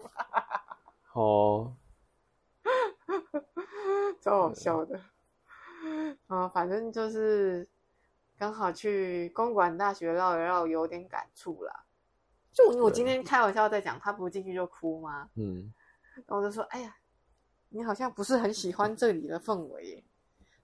[1.13, 1.73] 哦，
[4.21, 4.97] 超好笑的。
[6.27, 7.67] 啊、嗯，反正就是
[8.37, 11.83] 刚好去公馆大学绕一绕，有点感触啦。
[12.51, 15.29] 就我今天开玩笑在讲，他不进去就哭吗？
[15.35, 15.73] 嗯，
[16.15, 16.95] 然后我就说，哎呀。
[17.69, 20.03] 你好像不是很喜欢这里的氛围耶。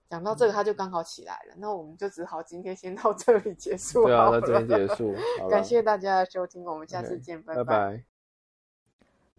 [0.10, 1.56] 讲到这个，他就刚好起来了。
[1.56, 4.06] 嗯、那我们就只好今天先到这里结束。
[4.06, 5.16] 对啊，到这里结束。
[5.50, 7.64] 感谢大家的收听，我们下次见，拜拜。
[7.64, 8.04] 拜拜。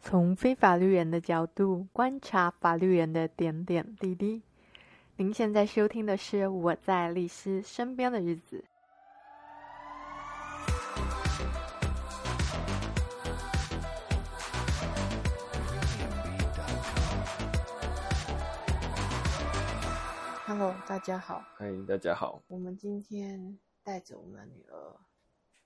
[0.01, 4.43] 从非法律人的角度观察法律人的点点滴滴。
[5.17, 8.65] 您现在收听的是《我在律师身边的日子》。
[20.57, 21.45] Hello，大家好。
[21.57, 22.41] 欢迎大家好。
[22.47, 24.97] 我们今天带着我们的女儿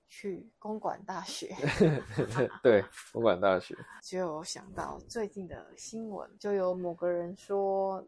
[0.07, 1.55] 去公馆大学。
[2.63, 3.77] 对，公馆大学。
[4.01, 8.03] 就有想到最近的新闻，就有某个人说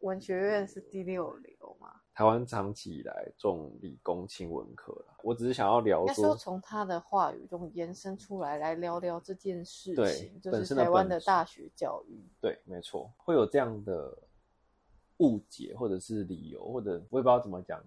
[0.00, 1.92] 文学院是第六流嘛。
[2.12, 12.28] 台湾长期以来重理工轻文科，我只是想要聊说，说从他的话语中延伸出来，来聊聊这件事情，就是台湾的大学教育。
[12.40, 14.18] 对，没错，会有这样的
[15.18, 17.82] 误解或者是理由，或者我也不知道怎么讲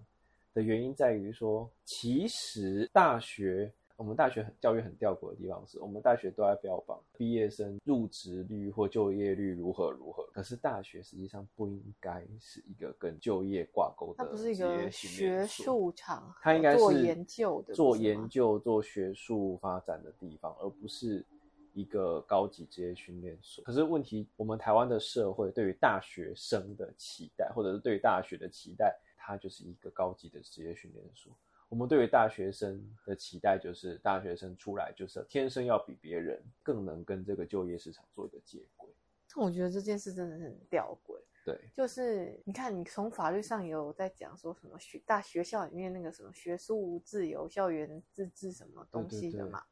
[0.54, 3.72] 的原因，在于说，其实大学。
[3.94, 21.24] 我们大学很教育很吊诡的地方是，我们大学都在标榜毕业生入职率或就业率如何如何，可是大学实际上不应该是一个跟就业挂钩的，它不是一个学术场，它应该是做研究的，做研究、做学术发展的地方，而不是
[21.72, 23.62] 一个高级职业训练所。
[23.64, 31.32] 可是问题，我们台湾的社会对于大学生的期待，或者是对于大学的期待，它就是一个高级的职业训练所。
[31.68, 38.90] 我们对于大学生的期待就是，大学生出来就是天生要比别人更能跟这个就业市场做一个接轨。
[39.36, 41.18] 我觉得这件事真的是很吊诡。
[41.44, 49.58] 对，就是你看，你从法律上也有在讲说什么学大学校里面那个什么学术自由、校园自治什么东西的嘛。
[49.58, 49.68] 对对对。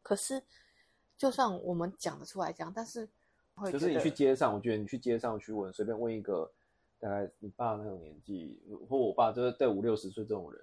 [0.00, 0.42] 可是，
[1.22, 3.08] 就算我们讲得出来这样，但是
[3.54, 6.50] 会就是你去街上，我觉得你去街上去问，随便问一个
[6.98, 10.60] 大概你爸那种年纪，或我爸就是在五六十岁这种人。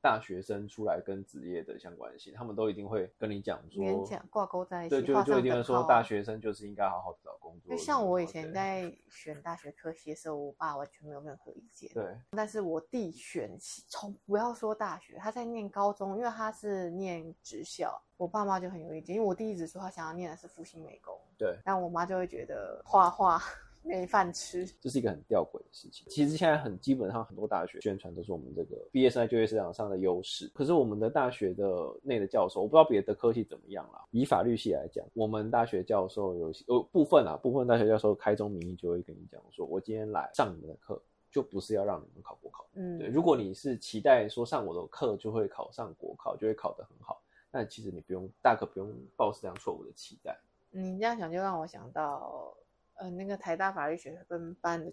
[0.00, 7.76] 大学生出来跟职业的相关性，他们都一定会跟你讲说，勉强挂钩在一起，对，就就一定会说大学生就是应该好好的找工作。
[7.76, 11.90] 就像我以前在选大学科系的时候，我爸完全没有任何意见。
[11.92, 13.56] 对，但是我弟选
[13.88, 23.42] 从不要说大学，他在念高中，因为他是念职校，我爸妈就很有意见，因为我弟一直说他想要念的是复兴美工，对，但我妈就会觉得画画。
[23.88, 26.06] 没饭吃，这是一个很吊诡的事情。
[26.10, 30.50] 其实现在很基本上很多大学宣传都是我们这个毕业生在就业市场上的优势。
[30.54, 31.64] 可是我们的大学的
[32.02, 34.04] 内的教授，我不知道别的科系怎么样啦。
[34.10, 41.00] 以法律系来讲，我们大学教授有呃部分啊，部分大学教授开宗明义就会跟你讲说，我今天来上你们的课，
[41.32, 42.66] 就不是要让你们考国考。
[42.74, 43.08] 嗯，对。
[43.08, 50.38] 如果你是期待说上我的课就会考上国考，就会考得很好，那其实你不用，大可不用抱持这样错误的期待。
[50.70, 52.54] 你这样想就让我想到。
[52.98, 54.92] 呃，那个台大法律学分班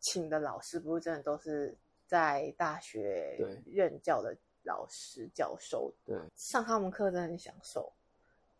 [0.00, 1.76] 请的老师，不是真的都是
[2.06, 5.92] 在大学任教的老师教授。
[6.04, 7.92] 对，上他们课真的很享受，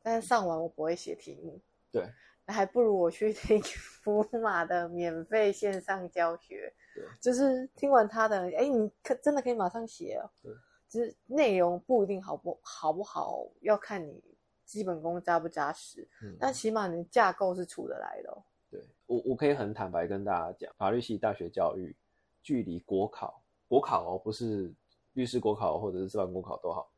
[0.02, 1.60] 但是上完我不会写题目。
[1.90, 2.08] 对，
[2.46, 3.60] 还不如我去听
[4.02, 6.72] 福马的免费线上教学。
[6.94, 10.30] 对，就是听完他的，哎，你可真的可以马上写哦。
[10.42, 10.52] 对，
[10.88, 14.22] 就是内容不一定好不好不好，要看你
[14.64, 16.08] 基本功扎不扎实。
[16.22, 18.42] 嗯，但起码你的架构是出得来的哦。
[18.72, 21.94] 对我，我可以很坦白跟大家讲，法律系大学教育
[22.42, 24.72] 距离国考，国考哦，不是
[25.12, 26.90] 律师国考或者是司法国考都好，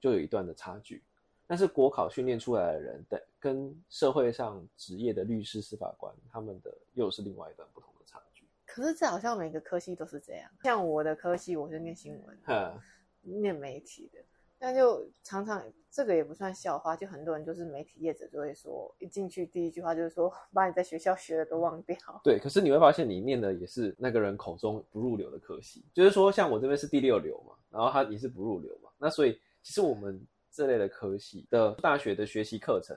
[0.00, 1.00] 就有一段的差距。
[1.46, 8.44] 但是国考训练出来的人，的跟社会上职业的律师、司法官，他们的又是另外一段不同的差距。
[8.66, 12.78] 可是这好像每个科系都是这样，像我的科系，我是念新闻， 嗯，
[13.22, 14.18] 念媒体的。
[14.60, 21.96] 那就常常这个也不算笑话，就很多人就是媒体业者就会说，一进去第一句话就是说， 把你在学校学的都忘掉。
[22.24, 32.96] 对，可是你会发现你念的也是那个人口中不入流的科系，就是说像我这边是第六流嘛，然后他也是不入流嘛，那所以其实我们这类的科系的大学的学习课程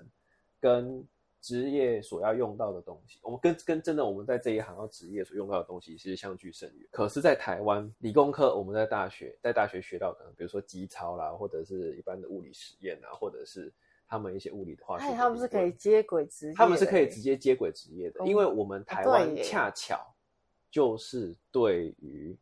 [0.60, 1.08] 跟。
[1.42, 6.88] 职业所要用到的东西，我们跟跟真的我们在这一行要职业所用到的东西其实相距甚远。
[6.92, 13.74] 可是，在台湾理工科，我们在大学在大学学到可能比如说机操啦，或者是一般的物理实验啊，或者是
[14.08, 20.00] 他们一些物理的化学，他们是可以接轨职业，他们是可以直接接轨职业的，因为我们台湾恰巧
[20.70, 22.38] 就是对于。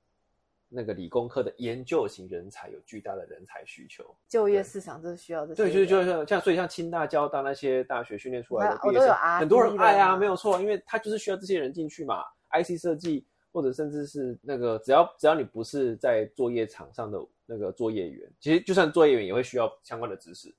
[0.72, 5.64] 那个理工科的研究型人才有巨大的人才需求，就业市场就是需要这些。
[5.64, 12.24] 对，就是就是像所以像清大、交大那些大学训练出来的毕业生，很多人爱啊，没有错，因为他就是需要这些人进去嘛。
[12.52, 20.54] IC 设计或者甚至是那个，只要只要你不是在作业场上的那个作业员，其实就算作业员也会需要相关的知识。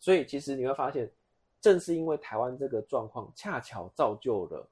[0.00, 1.08] 所以其实你会发现，
[1.60, 4.68] 正是因为台湾这个状况，恰巧造就了。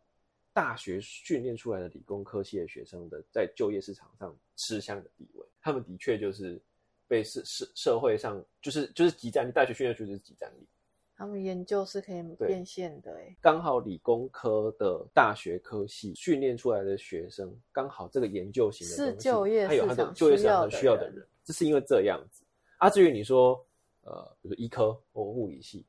[0.54, 6.58] 大学训练出来的理工科系的学生的在就业市场上吃香的地位，他们的确就是
[7.08, 10.66] 被社社社会上就是就是即战力，大学训练出就是即战力。
[11.16, 22.44] 他们研究是可以变现的，哎，刚好理工科的大学科系训练出来的学生，刚好这个研究型的是就业他有他的就业市场需要的人，这是因为这样子。
[22.78, 23.64] 啊，至于你说，
[24.02, 25.84] 呃，比如说医科或物理系，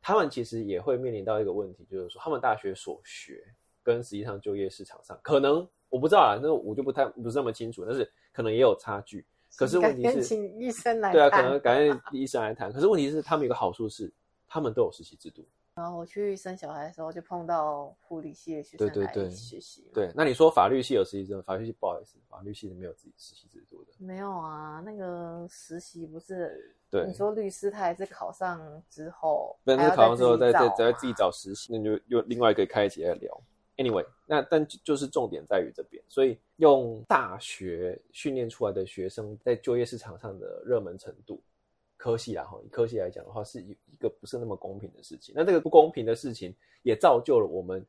[0.00, 3.42] 他们其实也会面临到一个问题，就是说他们大学所学。
[3.82, 9.26] 跟实际上就业市场上可能我不知道啊，那我就不太不是那么清楚，但是可能也有差距。
[9.56, 12.72] 可是问题是，请医生来对啊，可能感觉医生来谈。
[12.72, 14.12] 可是问题是，他们有个好处是，
[14.46, 15.44] 他们都有实习制度。
[15.74, 19.90] 然后我去生小孩的时候，就碰到护理系的学生来学习。
[19.94, 21.42] 对，那你说法律系有实习制度？
[21.42, 23.92] 法律系不好意思，法律系是没有自己实习制度的。
[23.98, 26.76] 没有啊，那个实习不是？
[26.90, 33.40] 对，你说律师他还是考上之后，不是考上之后再再再自己找实习，那就又另外一个开一起来聊。
[33.80, 41.42] Anyway，那但就是重点在于这边，所以用大学训练出来的学生在就业市场上的热门程度。
[41.96, 45.34] 科系来，哈，以科系来讲的话，是一一个不是那么公平的事情。
[45.34, 47.82] 那这个不公平的事情，也造就了我们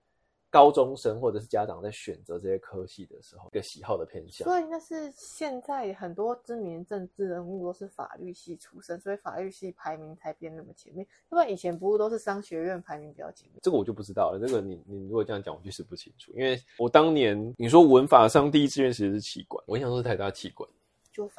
[0.52, 4.46] 高中生或者是家长在选择这些科系的时候，一个喜好的偏向。
[4.46, 11.08] 所以那是现在很多知名政治人物都是法律系出身，所以法律系排名才变那么前面。
[11.30, 13.60] 要不然以前不是都是商学院排名比较前面？
[13.64, 14.40] 这个我就不知道了。
[14.46, 16.34] 这个你你如果这样讲，我确实不清楚。
[16.34, 20.70] 因为我当年你说文法上第一志愿其实是企管，我印象中是台大企管。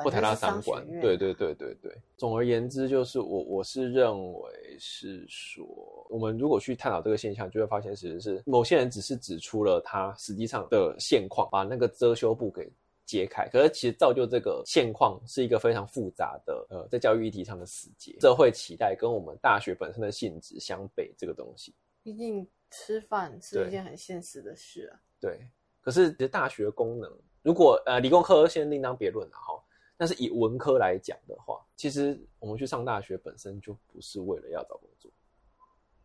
[0.03, 1.97] 不谈他三观，对对对对对。
[2.17, 5.67] 总而言之，就是我我是认为是说，
[6.11, 12.71] 我们如果去探讨这个现象，就会发现其实是某些人只是指出了他实际上的现况，把那个遮羞布给
[13.07, 13.49] 揭开。
[13.49, 18.15] 可是其实造就这个现况是一个非常复杂的呃，在教育议题上的死结。
[18.21, 21.75] 社会期待跟我们大学本身的性质相悖，这个东西。
[22.03, 25.01] 毕竟吃饭是一件很现实的事啊。
[25.19, 25.31] 对。
[25.31, 25.47] 对
[25.81, 27.11] 可是其实大学功能，
[27.43, 29.61] 如果呃理工科先另当别论了哈。
[30.03, 35.09] 但是以文科来讲的话，其实我们去上大学本身就不是为了要找工作。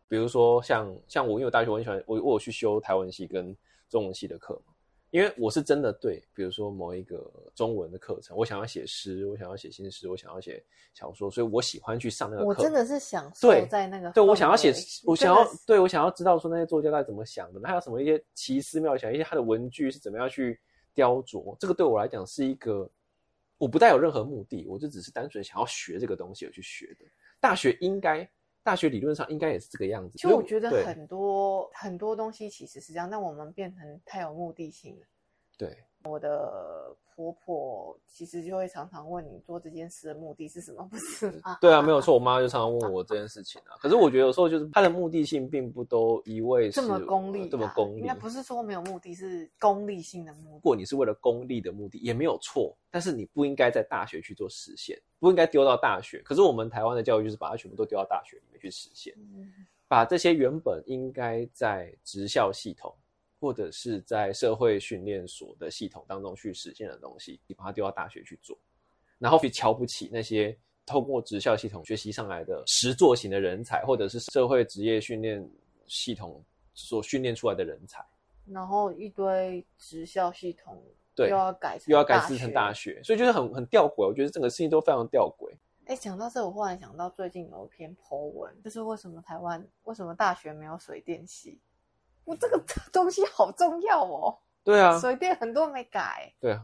[0.06, 3.52] 比如说像像我，因为我大学我很喜欢我我有去修台湾系跟
[3.88, 4.72] 中文系的课嘛，
[5.10, 12.48] 因为我是真的对，比如说某一个中文的课程，我想要写诗，我想要写新诗，我想要写小说，所以我喜欢去上那个课。
[12.48, 14.72] 我真的是享受在那个对，对我想要写，
[15.04, 20.60] 我想要对我想要知道说那些作家在怎么想的，他有什么一些奇思妙想，一些他的文具是怎么样去
[20.94, 22.88] 雕琢，这个对我来讲是一个。
[23.58, 27.04] 我不带有任何目的，我就只是单纯想要学这个东西而去学的。
[27.40, 28.26] 大学应该，
[28.62, 30.16] 大学理论上应该也是这个样子。
[30.16, 35.06] 其实我觉得很多很多东西其实是这样，但我们变成太有目的性了。
[35.58, 36.96] 对，我的。
[37.18, 41.58] 婆婆其实就会常常问你做这件事的目的是什么，不是吗？
[41.60, 42.14] 对啊，没有错。
[42.14, 43.74] 我妈就常常问我这件事情啊。
[43.80, 48.02] 可是我觉得有时候就是她的目的性并不都一味是这么功利，这么功利。
[48.02, 50.54] 应该不是说没有目的，是功利性的目的。
[50.54, 52.72] 如果你是为了功利的目的，也没有错。
[52.88, 56.22] 但是你不应该在大学去做实现，不应该丢到大学。
[56.24, 59.12] 可是我们台湾的教育就是把它全部都丢到大学里面去实现，
[59.88, 62.94] 把这些原本应该在职校系统。
[63.40, 68.58] 或者是在社会训练所的系统当中去实现的东西，你把它丢到大学去做，
[69.18, 75.48] 然后去瞧不起那些透过职校系统学习上来的实作型的人才，或者是社会职业训练
[75.86, 78.04] 系统所训练出来的人才，
[78.46, 80.82] 然后一堆职校系统
[81.14, 84.06] 对又要改又要改制成大学，所以就是很很吊诡。
[84.06, 85.52] 我觉得整个事情都非常吊诡。
[85.86, 91.58] 哎，讲到这，我忽然想到最近有一篇 po 文，就是为什么台湾为什么大学没有水电系？
[92.28, 92.62] 我这个
[92.92, 94.38] 东西好重要哦。
[94.62, 96.30] 对啊，水电很多没改。
[96.38, 96.62] 对啊，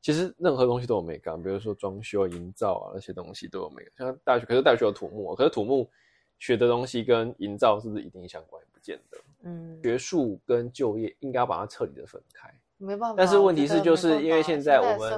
[0.00, 3.92] 其实任何东西都有美感，比如说装修、营造啊那些东西都有美感。
[3.98, 5.90] 像大学，可是大学有土木，可是土木
[6.38, 8.62] 学的东西跟营造是不是一定相关？
[8.62, 9.18] 也不见得。
[9.42, 12.48] 嗯，学术跟就业应该要把它彻底的分开。
[12.76, 13.16] 没办法。
[13.16, 15.10] 但是问题是，就是因为现在我们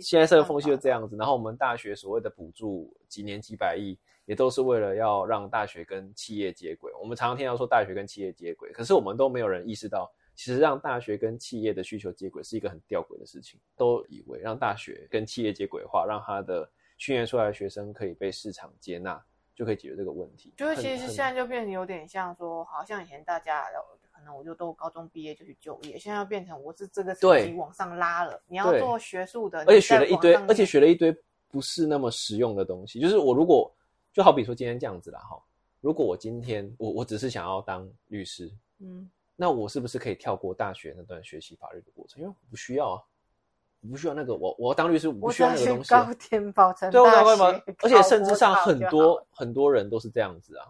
[0.00, 3.96] 现在社会风气就这样子，然后我们大学所谓的补助几年几百亿。
[4.24, 6.92] 也都是为了要让大学跟企业接轨。
[7.00, 13.58] 我们常常听到说大学跟企业接轨，可是我们都没有人意识到，其实让大学跟企业的需求接轨是一个很吊诡的事情。
[13.76, 19.20] 都以为让大学跟企业接轨的话，让他的训练出来的学生可以被市场接纳，
[19.56, 20.54] 就可以解决这个问题。
[20.56, 23.64] 就是其实现在就变成有点像说，好像以前大家
[24.12, 31.12] 可能我就都高中毕业就去就业，现在要变成我是这个成绩往上拉了，你要做学术的，而且学了一堆，而且学了一堆
[31.48, 33.00] 不是那么实用的东西。
[33.00, 33.70] 就是我如果。
[34.12, 35.42] 就好比说今天这样子啦哈，
[35.80, 42.20] 如果我今天我我只是想要当律师，嗯，那我是不是可以跳过大学那段学习法律的过程？
[42.20, 43.02] 因为我不需要啊，
[43.80, 46.04] 我不需要那个我我要当律师，我不需要那个东西啊。
[46.04, 47.62] 高天保成对，我懂吗？
[47.82, 50.66] 而且甚至上很多很多人都是这样子啊。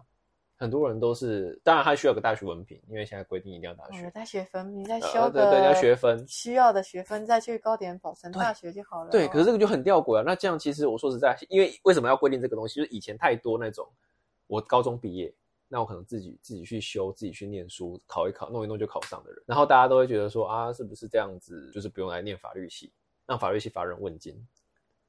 [0.63, 4.01] 很多人都是，当然他需要个大学文凭，因为现在规定一定要大学。
[4.01, 9.11] 有带学分，你再修个对对要学分，需要的学分再去高点保存大学就好了。
[9.11, 10.23] 对，可是这个就很吊诡啊。
[10.25, 12.75] 那这样其实我说实在，因为为什么要规定这个东西？
[12.75, 13.85] 就是以前太多那种，
[14.47, 15.35] 我高中毕业，
[15.67, 19.43] 那我可能自己自己去修，自己去念书，考一考，弄一弄就考上的人。
[19.45, 22.89] 然后大家都会觉得说啊，是不是这样子，就是不用来念法律系，
[23.25, 24.33] 让法律系乏人问津，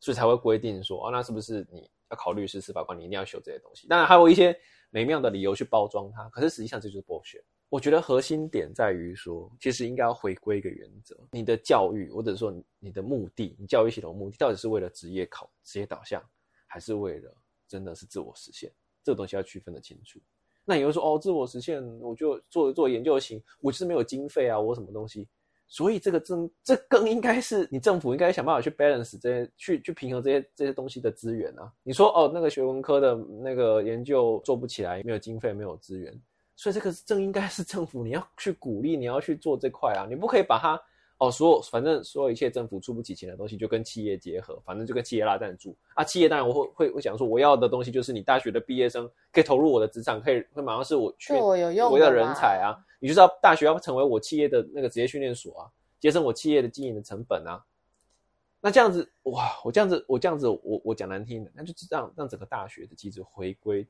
[0.01, 3.87] 所以才会规定说啊，那是不是你要考律师、司法官，你一定要修这些东西？
[3.87, 4.59] 当然还有一些。
[4.95, 7.43] 美妙的理由去包装它，可是实际上这就是剥削。
[7.69, 16.23] 我觉得核心点在于说，其实应该要回归一个原则：你的教育，或者说你的目的，你教育系统的目的，到底是为了职业考、职业导向，
[16.69, 17.37] 还是为了
[17.67, 18.73] 真的是自我实现？
[19.03, 20.21] 这个东西要区分得清楚。
[20.65, 25.29] 那你会说，哦，自我实现，我就做做研究型，我就是没有经费啊，我什么东西？
[25.67, 31.73] 所以这个政，这更应该是你政府应该想办法去 balance 这些，去去平衡这些这些东西的资源啊。
[31.83, 36.13] 你说，哦，那个学文科的那个研究做不起来，没有经费，没有资源。
[36.57, 40.81] 所以这个是正应该是政府，你要去鼓励，你要去做这块啊，你不可以把它
[41.19, 46.03] 哦，所有反正所有一切政府出不起钱的东西就跟企业结合，反正就跟企业拉赞助啊。
[46.03, 52.75] 企业当然我会会会想说，我要的东西就是你大学的毕业生可以投入我的职场，可以会马上是我去我有用我的人才啊。
[52.99, 57.65] 你就知道大学要成为我企业的那个职业训练所啊，节省我企业的经营的成本啊。
[58.61, 63.87] 那这样子哇，我这样子我这样子我我讲难听的，那就让让整个大学的机制回归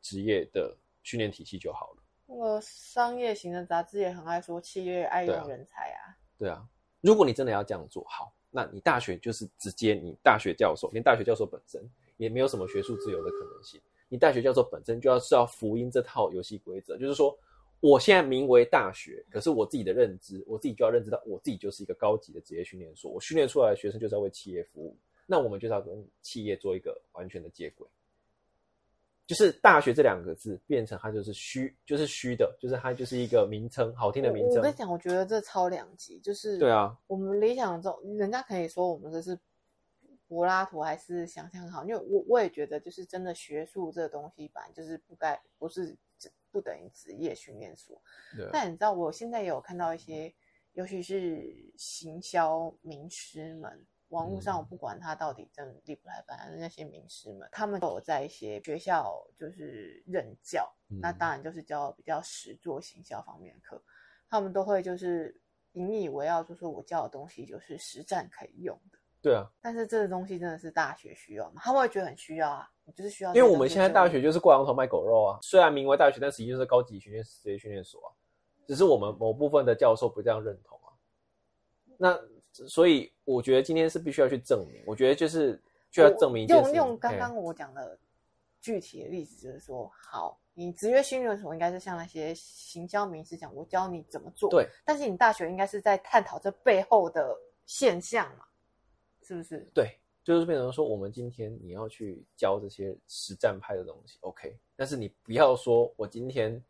[0.00, 2.02] 职业的训练体系就好了。
[2.26, 6.16] 那个商业型的杂志也很爱说企业爱用人才啊。
[6.42, 6.66] 对啊。
[7.00, 11.80] 如果你真的要这样做好，那你大学就是直接你大学教授，连大学教授本身
[12.16, 13.80] 也没有什么学术自由的可能性。
[14.08, 17.32] 你大学教授本身就要是要福音这套游戏规则，就是说，
[17.78, 27.86] 我现在名为大学，可是我自己的认知，我自己就要认知到，我自己就是一个高级的职业训练所，我训练出来的学生就是要为企业服务，那我们就是要跟企业做一个完全的接轨。
[29.32, 34.58] 就是大学这两个字变成它就是虚，就是虚的，就是它就是一个名称，好听的名称。
[34.58, 39.38] 我跟你讲，我觉得这超两极，就是对啊，我们理想中，人家可以说我们这是
[40.28, 45.96] 柏拉图还是想象好，因为我我也觉得，就是真的学术这东西吧，就是不该不是
[46.50, 47.98] 不等于职业训练所。
[48.36, 48.46] 对。
[48.52, 50.30] 但你知道，我现在也有看到一些，
[50.74, 53.86] 尤其是行销名师们。
[54.12, 63.82] 网络上我不管他到底真厉不厉害，反正那些名师们，他们都有在一些学校就是任教，嗯、那当然就是教比较实做行销方面的课，
[64.28, 65.34] 他们都会就是
[65.72, 68.98] 引以为傲，就说我教的东西就是实战可以用的。
[69.22, 71.62] 对啊，但是这个东西真的是大学需要吗？
[71.64, 73.34] 他们会觉得很需要啊，你就是需要。
[73.34, 78.12] 因为我们现在大学就是挂羊头卖狗肉啊，虽然名为大学，但实际就是高级训练职业训练所啊，
[78.68, 80.92] 只是我们某部分的教授不这样认同啊。
[81.96, 82.20] 那。
[82.68, 85.60] 所以我觉得今天是必须要去证明，我觉得就是
[85.90, 87.98] 就要证明用用刚刚我讲的
[88.60, 94.50] 具体的例子，就是说，好，你职业训练所应该是像那些行销名师讲，我教你怎么做。
[94.50, 94.68] 对。
[94.84, 98.44] 但是你大学应该是在探讨这背后的现象嘛，
[99.22, 99.70] 是不是？
[99.72, 99.88] 对，
[100.24, 106.60] 就是变成说，我们今天你要去教这些实战派的东西，OK，但是你不要说我今天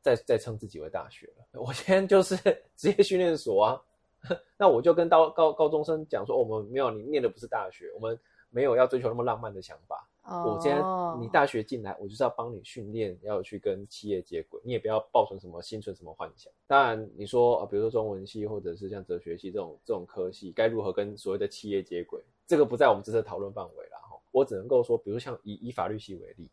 [0.00, 2.36] 再再称自己为大学了，我今天就是
[2.76, 3.80] 职业训练所啊。
[4.58, 8.18] 那我就跟高高高中生讲说，哦，我们没有，你念的不是大学，我们
[8.50, 10.08] 没有要追求那么浪漫的想法。
[10.26, 10.54] Oh.
[10.54, 10.82] 我今天
[11.20, 14.58] 你大学进来，我就是要帮你训练，要去跟企业接轨。
[14.64, 16.50] 你也不要抱存什么心存什么幻想。
[16.66, 24.18] 当然，你说啊，比如说中文系或者是像哲学系这种这种科系，该如何跟所谓的企业接轨，这个不在我们这次讨论范围了哈。
[24.30, 26.48] 我只能够说，比如像以以法律系为例，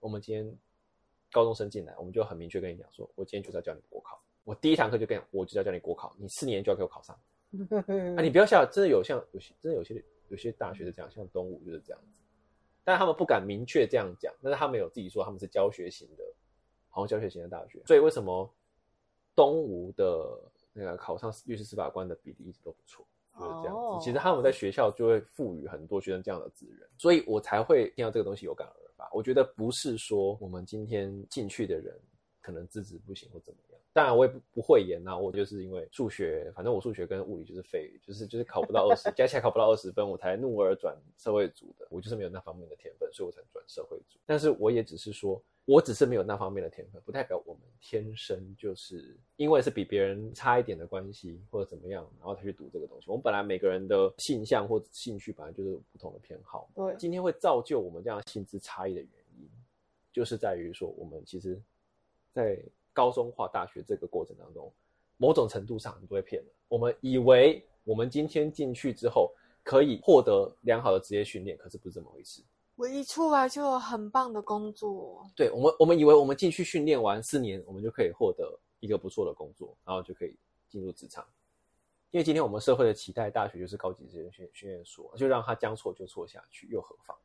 [0.00, 0.58] 我们今天
[1.30, 4.20] 高中生进来，我们就很明确跟你讲说，我今天就是要教你国考。
[4.44, 7.18] 我第一堂课就跟你，我就要叫你国考，你四年就要给我考上。
[8.16, 12.08] 啊，你不要笑，真的有像有些真的有些有些大学是这样，像东吴就是这样子，
[12.82, 16.24] 但他们不敢明确这样讲，但是他们有自己说他们是教学型的，
[16.88, 17.82] 好像教学型的大学。
[17.86, 18.50] 所以为什么
[19.36, 20.40] 东吴的
[20.72, 23.06] 那个考上律师、司法官的比例一直都不错，
[23.38, 23.80] 就是这样子。
[23.80, 24.02] Oh.
[24.02, 29.10] 其实他们在学校就会赋予很多学生这样的资源，所以我才会听到这个东西有感而发。
[29.12, 31.94] 我觉得不是说我们今天进去的人
[32.40, 33.71] 可能资质不行或怎么样。
[33.92, 44.18] 当然我也不不会演啊，我就是因为数学，反正我数学跟物理就是废，就是就是考不到二十，加起来考不到二十分，我才怒而转社会组的，我就是没有那方面的天分，所以我才转社会组。
[44.24, 53.10] 但是我也只是说，我只是没有那方面的天分，不代表我们天生就是因为是比别人差一点的关系或者怎么样，然后才去读这个东西。
[53.10, 59.50] 我们本来每个人的性向或者兴趣本来就是不同的偏好，对，今天会造就我们这样性质差异的原因，
[60.10, 61.60] 就是在于说我们其实，
[62.32, 62.58] 在
[62.92, 64.72] 高中化大学这个过程当中，
[65.16, 66.48] 某种程度上你都会骗了。
[66.68, 69.32] 我们以为我们今天进去之后
[69.62, 72.42] 可以获得良好的职业训练，可是不是这么回事。
[72.76, 75.26] 我一出来就有很棒的工作。
[75.36, 80.34] 对，我们，我们以为我们进去训练完四年，我们就可以获得一个不错的工作，然后就可以
[80.68, 81.24] 进入职场。
[82.10, 87.16] 因为今天我们社会的期待，大学就是高级职业训训练所，就让他将错就错下去，又何妨？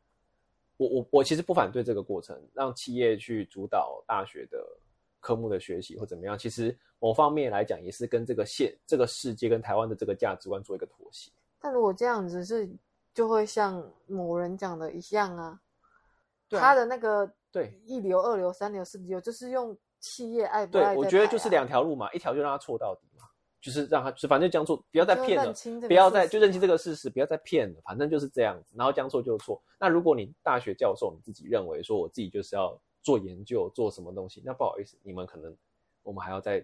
[0.78, 4.66] 我我我其实不反对这个过程，让企业去主导大学的。
[5.28, 11.30] 科目的学习或怎么样，其实某方面来讲，也是跟这个现这个世界跟台湾的这个价值观做一个妥协。
[11.60, 12.70] 但如果这样子是，
[13.14, 15.60] 就会像某人讲的一样啊，
[16.48, 20.94] 对啊，他的那个对一流、二流、三流、四流，就是用企业爱不爱、啊？
[20.94, 23.26] 对，我觉得就是两条路嘛，一条就让他错到底嘛，
[23.60, 25.54] 就是让他，就反正将错，不要再骗了，
[25.90, 29.62] 不要再就认清这个事实，不要再骗了，反正就是这样子，然后将错就错。
[29.78, 35.56] 那如果你大学教授你自己认为说我自己就是要做研究，做什么东西，那不好意思，你们可能
[36.04, 36.62] 我们还要再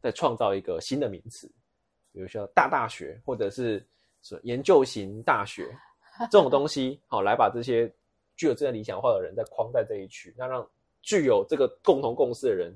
[0.00, 1.50] 再创造一个新的名词，
[2.12, 3.84] 比如说大大学或者是
[4.22, 5.76] 说研究型大学
[6.30, 7.92] 这种东西，好来把这些
[8.36, 10.64] 具有这样理想化的人再框在这一区，那让。
[11.04, 12.72] 具有这个共同共识的人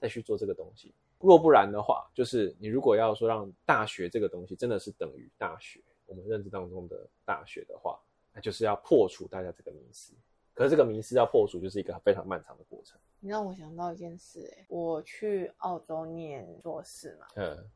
[0.00, 7.98] 再去做这个东西，若不然的话，就是你如果要说让大学这个东西真的是等于大学，我们认知当中的大学的话，
[8.32, 10.14] 那就是要破除大家这个名词。
[10.54, 12.98] 可是这个迷思要破除，就是一个非常漫长的过程。
[13.20, 17.68] 你让我想到一件事，欸，我去澳洲念硕士嘛，嗯，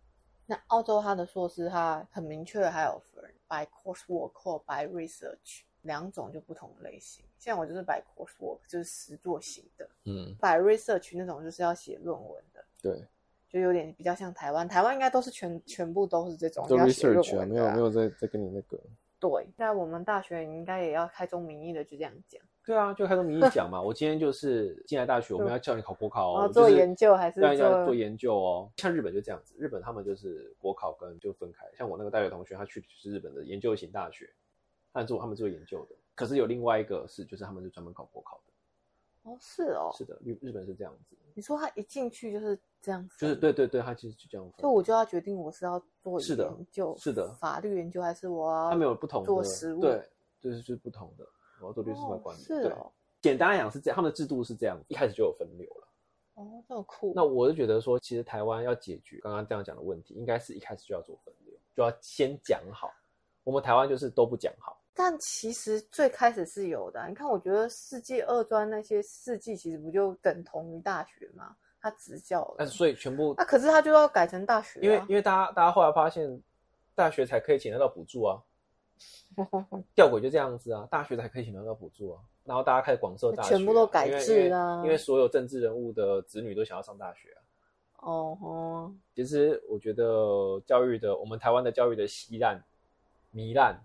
[0.46, 5.62] 那澳洲它的硕士它很明确的还有分 by coursework 或 by research。
[5.82, 13.06] 两种就不同的类型，像我就是 by coursework，就是实作型的，嗯，by research 那种就是要写论文的，对，
[13.48, 18.78] 就有点比较像台湾，台湾应该都是全全部都是这种，就 research 啊，没有没有在在跟你那个，
[19.20, 34.28] 对，在我们大学应该也要开宗明义的就这样讲，对啊，就开宗明义讲嘛，我今天就是进来大学，我们要叫你考国考哦，做研究还是要要做研究哦，像日本就这样子，日本他们就是国考跟就分开，像我那个大学同学，他去的是日本的研究型大学。
[34.90, 39.30] 他做他们做研究的，可是有另外一个是，就是他们是专门考国考的。
[39.30, 41.16] 哦，是哦，是的，日日本是这样子。
[41.34, 44.50] 你说他一进去就是这样子，就是对对对，他其实就这样。
[44.58, 50.02] 就我就要决定我是要做研究，是的，法律研究还是我要他们有不同的做实务，对，
[50.40, 51.24] 就是就是不同的。
[51.60, 52.90] 我要做律师法管理，是哦。
[53.20, 55.88] 简单来讲是这样，他们的制度是这样，一开始就有分流了。
[56.34, 57.12] 哦，这么酷。
[57.14, 62.90] 那我就觉得说，其实台湾要解决刚刚这样讲的问题，应该是一开始就要做分流，就要先讲好。
[63.44, 64.80] 我们台湾就是都不讲好。
[64.94, 71.56] 但其实最开始是有的，你看，我觉得世纪二专那些世纪其实不就等同于大学吗？
[71.80, 76.42] 他执教，但是所以全部，那、啊、可是他就要改成大学、啊，因为因为大家大家后来发现，
[76.94, 78.42] 大学才可以请得到补助啊，
[79.94, 87.40] 吊诡就这样子啊，大学才可以请得到补助啊，然后大家开始广设大学、啊，全部都改制啊，因为所有政治人物的子女都想要上大学啊。
[88.00, 92.62] 哦吼，其实我觉得教育的，我们台湾的教育的稀烂、
[93.34, 93.78] 糜烂。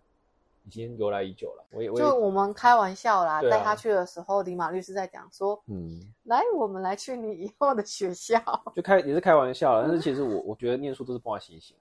[0.66, 8.40] 已经由来已久了，我也，就我们开玩笑啦，带、啊、他去的时候，李马律师在讲说，嗯，来，我们来去你以后的学校，
[8.74, 11.76] 就开也是开玩笑啦，但是其实我我觉得念书都是挂心型，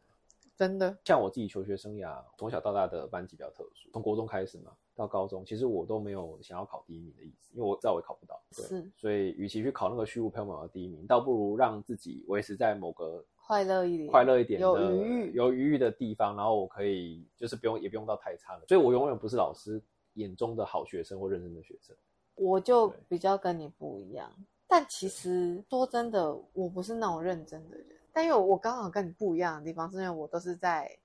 [0.57, 0.97] 真的。
[1.05, 13.25] 像我自己求学生涯，从小到大的班级比较特殊，从国中开始嘛，到高中，其实我都没有想要考第一名的意思，因为我知道我也考不到，对，是，所以与其去考那个虚无缥缈的第一名，倒不如让自己维持在某个。
[13.45, 18.65] 快乐一点，快乐一点的，有余裕，有余裕的地方，然后我可以就是不用，也不用到太差了。
[18.69, 19.83] 所以我永远不是老师
[20.15, 21.95] 眼中的好学生或认真的学生。
[22.37, 24.33] 我就比较跟你不一样，
[24.69, 27.87] 但其实说真的，我不是那种认真的人。
[28.13, 30.99] 但因为我刚好跟你不一样的地方，是因为我都是在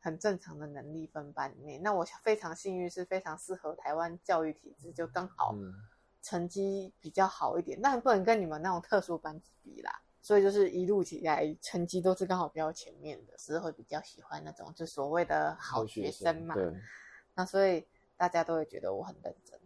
[0.00, 1.82] 很正常的能力分班里面。
[1.82, 5.54] 那我非常幸运，是非常适合台湾教育体制，就刚好
[6.22, 7.80] 成绩比较好一点。
[7.80, 10.02] 但不能跟你们那种特殊班级比啦。
[10.20, 16.54] 所以就是一路起来成绩都是刚好比较前面的，是会比较喜欢那种就所谓的好学生嘛。
[16.54, 16.72] 对。
[17.34, 17.86] 那所以
[18.16, 19.58] 大家都会觉得我很认真。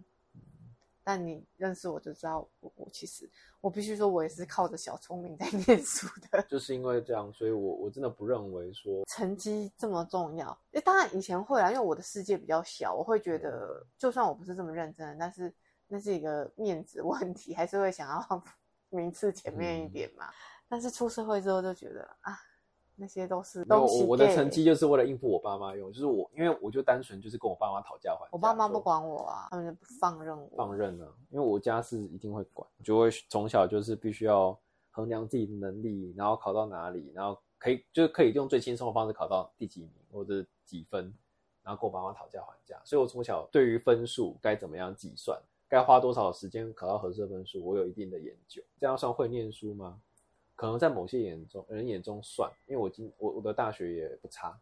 [1.03, 1.05] 嗯。
[1.05, 3.29] 但你认识我就知道，我我其实
[3.61, 6.43] 我必须说，我也是靠着小聪明在 念书的。
[6.49, 10.57] 就是因为这样，所以我我真的不认为说成绩这么重要。
[10.73, 15.53] 诶，当然以前会啊，因为我的世界比较小，我会觉得就算我不是这么认真的，但是
[15.89, 18.43] 那是一个面子 问题，还是会想要
[18.91, 20.27] 名次前面一点嘛。
[20.29, 20.35] 嗯
[20.73, 22.35] 但是出社会之后就觉得啊，
[22.97, 24.05] 那些都是东西。
[24.05, 28.29] 我的成绩就是为了应付我爸妈用，就是我，因为我就单纯就是跟我爸妈讨价还价。
[28.33, 30.51] 我爸妈不管我啊，他们就不放任我。
[30.57, 34.57] 放任啊，因为我家是一定会管，就会从小就是必须要
[34.91, 41.13] 衡量自己的能力，然后考到哪里，然后可以就是可以用最轻松的方式考到第几名或者几分，
[41.63, 42.81] 然后跟我爸妈讨价还价。
[42.85, 48.63] 所以我从小对于分数该怎么样计算，该花多少时间考到合适的分数，我有一定的研究。
[48.79, 49.99] 这样算会念书吗？
[50.63, 54.57] 可能在某些眼中人眼中算，因为我今我我的大学也不差，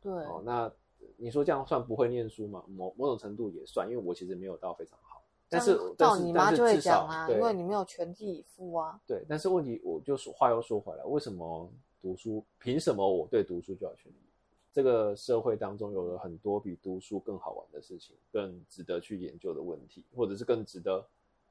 [0.00, 0.42] 对哦。
[0.44, 0.68] 那
[1.16, 2.64] 你说这样算不会念书吗？
[2.66, 5.22] 某某种程度也算，因为我其实没有到非常好。
[5.48, 9.00] 但是到你妈就会讲啊，因为你没有全力以赴啊。
[9.06, 11.70] 对，但是问题我就说话又说回来，为什么
[12.00, 12.44] 读书？
[12.58, 14.16] 凭什么我对读书就要全力？
[14.72, 21.06] 这个社会当中有了很多比读书更好玩的事情，更值得去研究的问题，或者是更值得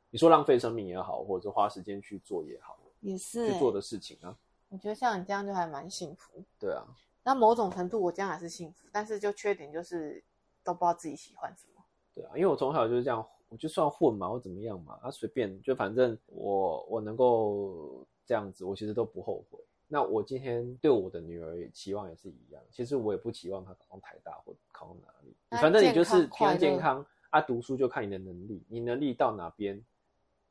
[0.09, 2.77] 你说浪费生命也好，或者是花时间去做也好。
[3.01, 4.35] 也是、欸、去做的事情啊，
[4.69, 6.43] 我觉得像你这样就还蛮幸福。
[6.57, 6.85] 对啊，
[7.23, 10.23] 那某种程度我这样还是幸福，但是就缺点就是
[10.63, 11.83] 都不知道自己喜欢什么。
[12.13, 19.59] 对啊，因为我从小就是这样我就算混嘛，或怎么样嘛，啊随便，就反正我我能够这样子，我其实都不后悔。
[19.87, 29.83] 那我今天对我的女儿期望也是一样，其实我也不期望她考上台大或考到哪里，反正你就是平安健康啊，读书就看你的能力，你能力到哪边，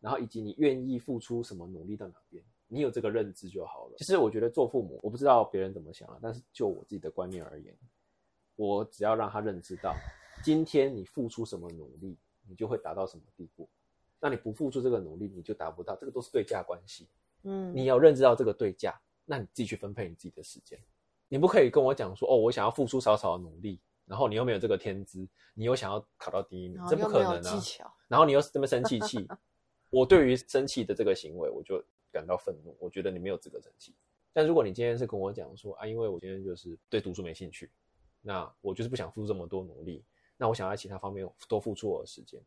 [0.00, 3.94] 然后以及你愿意付出什么努力到哪边，你有这个认知就好了。
[3.98, 7.76] 其实我觉得做父母，我不知道别人怎么想啊，但是就我自己的观念而言，
[8.56, 9.94] 我只要让他认知到，
[10.42, 13.68] 今天你付出什么努力，你就会达到什么地步，
[14.18, 17.08] 那你不付出这个努力，你就达不到，这个都是对价关系。
[17.42, 19.00] 嗯，你要认知到这个对价。
[19.26, 20.76] 那你自己去分配你自己的时间，
[21.28, 25.24] 你不可以跟我讲说哦，我想要付出少少的努力，然后你又没有这个天资，
[25.54, 27.62] 你又想要考到第一名，这不可能啊！
[28.08, 29.28] 然后你又这么生气气，
[29.90, 32.76] 我对于生气的这个行为，我就感到愤怒。
[32.80, 33.94] 我觉得你没有资格生气。
[34.32, 37.68] 但如果你今天是跟我讲说啊，因为我今天就是对读书没兴趣，
[38.22, 40.04] 那我就是不想付出这么多努力，
[40.36, 42.40] 那我想在其他方面多付出我的时间，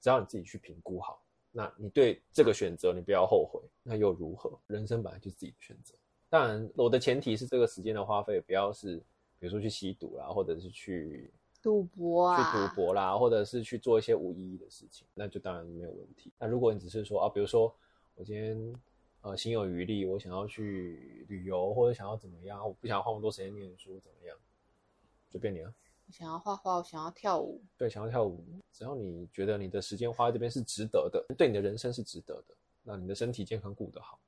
[0.00, 1.22] 只要你自己去评估好，
[1.52, 4.58] 那你对这个选择你不要后悔，那又如何？
[4.66, 5.94] 人生本来就是自己的选择。
[6.30, 8.96] 当然，我的前提是这个时间的花费不要是，
[9.38, 11.30] 比如说去吸毒啦，或者是去
[11.66, 16.30] 赌博啊，去赌博啦，或者是去做一些无意义的事情，那就当然没有问题。
[16.38, 17.74] 那如果你只是说啊，比如说
[18.14, 18.72] 我今天
[19.22, 24.36] 呃心有余力，我想要去旅游，或者想要怎么样，我不想要花那么多时间念书，怎么样，
[25.28, 25.74] 随便你啊。
[26.06, 32.54] 我想要画画，我想要跳舞，对，想要跳舞，只要你觉得你的时间花在这边是值得的，对你的人生是值得的，
[32.84, 34.20] 那你的身体健康顾得好，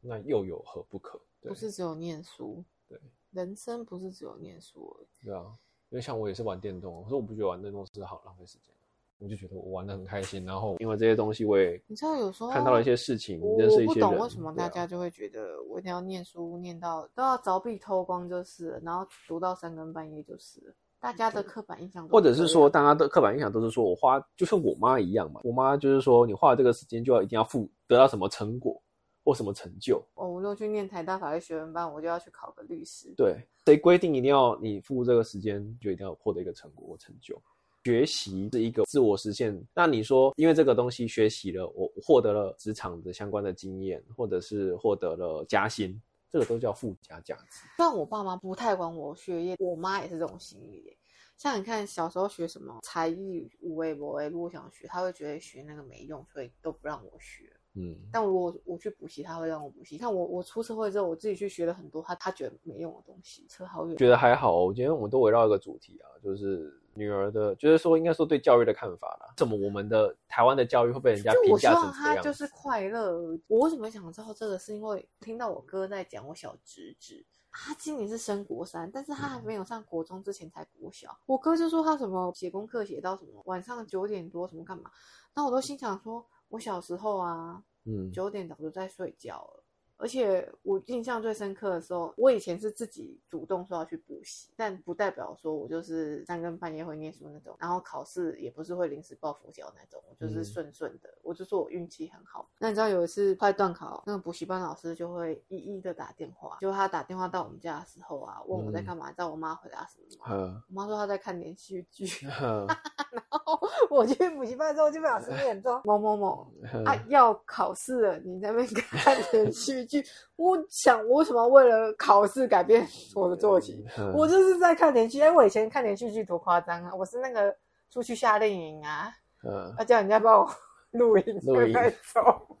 [0.00, 1.20] 那又有何不可？
[1.40, 3.00] 不是只有念书，对，
[3.32, 5.26] 人生不是只有念书而已。
[5.26, 5.58] 对啊，
[5.94, 8.74] 因为像我也是玩电动，可是我不觉得玩电动是好浪费时间，
[9.20, 10.44] 我就觉得我玩的很开心。
[10.44, 14.08] 然后因为这些东西，我也你知道有时候看到了一些事情，认识一些人。
[14.08, 20.74] 我不懂为什么大家就会觉得我一定要念书，念到都要凿壁偷光就是了，然后读到三更半夜就是了。
[20.98, 28.82] 大家的刻板印象，或者是说大家的刻板印象都是说我花就像我妈一样嘛，我妈就是说你花了这个时间就要一定要付得到什么成果。
[29.24, 30.04] 或什么成就？
[30.14, 33.12] 哦，我就去念台大法律学院班，我就要去考个律师。
[33.16, 37.40] 对，谁规定一定要你付这个时间就一定要获得一个成果或成就？
[37.84, 39.62] 学习是一个自我实现。
[39.74, 46.00] 那你说，因为这个东西学习了，我获得了职场的相关的经验，或者是获得了加薪，
[46.30, 47.66] 这个都叫附加价值。
[47.76, 50.96] 虽然我爸妈不太管我学业，我妈也是这种心理。
[51.36, 57.53] 像你看，小时候学什么才艺、五位博诶，如果想学，他会觉得学那个没用，所以都不让我学。
[57.76, 59.98] 嗯，但我我去补习，他会让我补习。
[59.98, 63.96] 看我我出社会之后，我自己去学了很多他他觉得没用的东西，车好远。
[63.96, 69.34] 觉得还好，我今天我们都围绕一个主题啊，就是女儿的，就是说应该说对教育的看法啦。
[69.36, 71.90] 怎么我们的台湾的教育会被人家评价成这样？
[71.90, 73.36] 我希望他就是快乐。
[73.48, 74.56] 我为什么想知道这个？
[74.56, 81.10] 是因为听到我哥在讲我小侄子，他今年是升国三，但是他还没有上国中之前才国小。
[81.10, 84.92] 嗯、我哥就说他什么写功课写到什么晚上九点多什么干嘛，
[85.34, 86.24] 那我都心想说。
[86.48, 89.63] 我小时候啊，嗯，九点早就在睡觉了。
[89.96, 97.56] 而且我印象最深刻的时候，我以前是自己主动说要去补习，但不代表说我就是三更半夜会念书那种。
[97.60, 101.08] 然后考试也不是会临时抱佛脚那种，我就是顺顺的。
[101.08, 102.50] 嗯、我就说我运气很好。
[102.58, 110.36] 那你知道有一次快断考，那个补习班老师就会一一的打电话，就他打电话到我们家的时候啊，问我在干嘛，知道、我妈回答什么？
[110.36, 112.04] 吗、我妈说她在看连续剧。
[112.26, 112.66] 嗯、
[113.14, 119.83] 然后我去补习班之后就被老师念说某某某、嗯、啊要考试了，你在那边看连续。
[119.84, 120.04] 剧，
[120.36, 123.84] 我想我为什么为了考试改变我的作息？
[123.98, 125.22] 嗯、我就是在看连续剧。
[125.22, 126.94] 哎，我以前看连续剧多夸张啊！
[126.94, 127.56] 我是那个
[127.90, 129.12] 出去夏令营啊，
[129.42, 130.50] 嗯，要叫人家帮我
[130.92, 131.74] 录音录音
[132.12, 132.58] 走。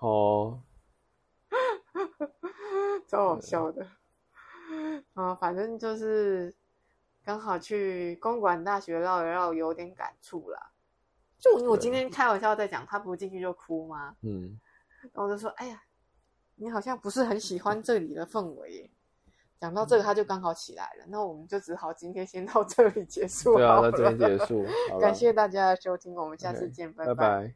[0.00, 0.60] 哦，
[3.08, 3.82] 超好笑的。
[5.14, 6.54] 啊、嗯，反正就是
[7.24, 10.70] 刚好去公馆大学绕一绕，有点感触啦。
[11.38, 14.16] 就我今天开玩笑在讲，他不进去就哭吗？
[14.22, 14.58] 嗯，
[15.12, 15.82] 然后我就说，哎呀。
[16.56, 18.90] 你好像不是很喜欢这里的氛围耶。
[19.58, 21.04] 讲到这个，他就刚好起来了。
[21.08, 23.54] 那我们就只好今天先到这里结束。
[23.54, 24.66] 对啊，到这边结束。
[25.00, 27.54] 感谢大家的收听，我们下次见，拜拜。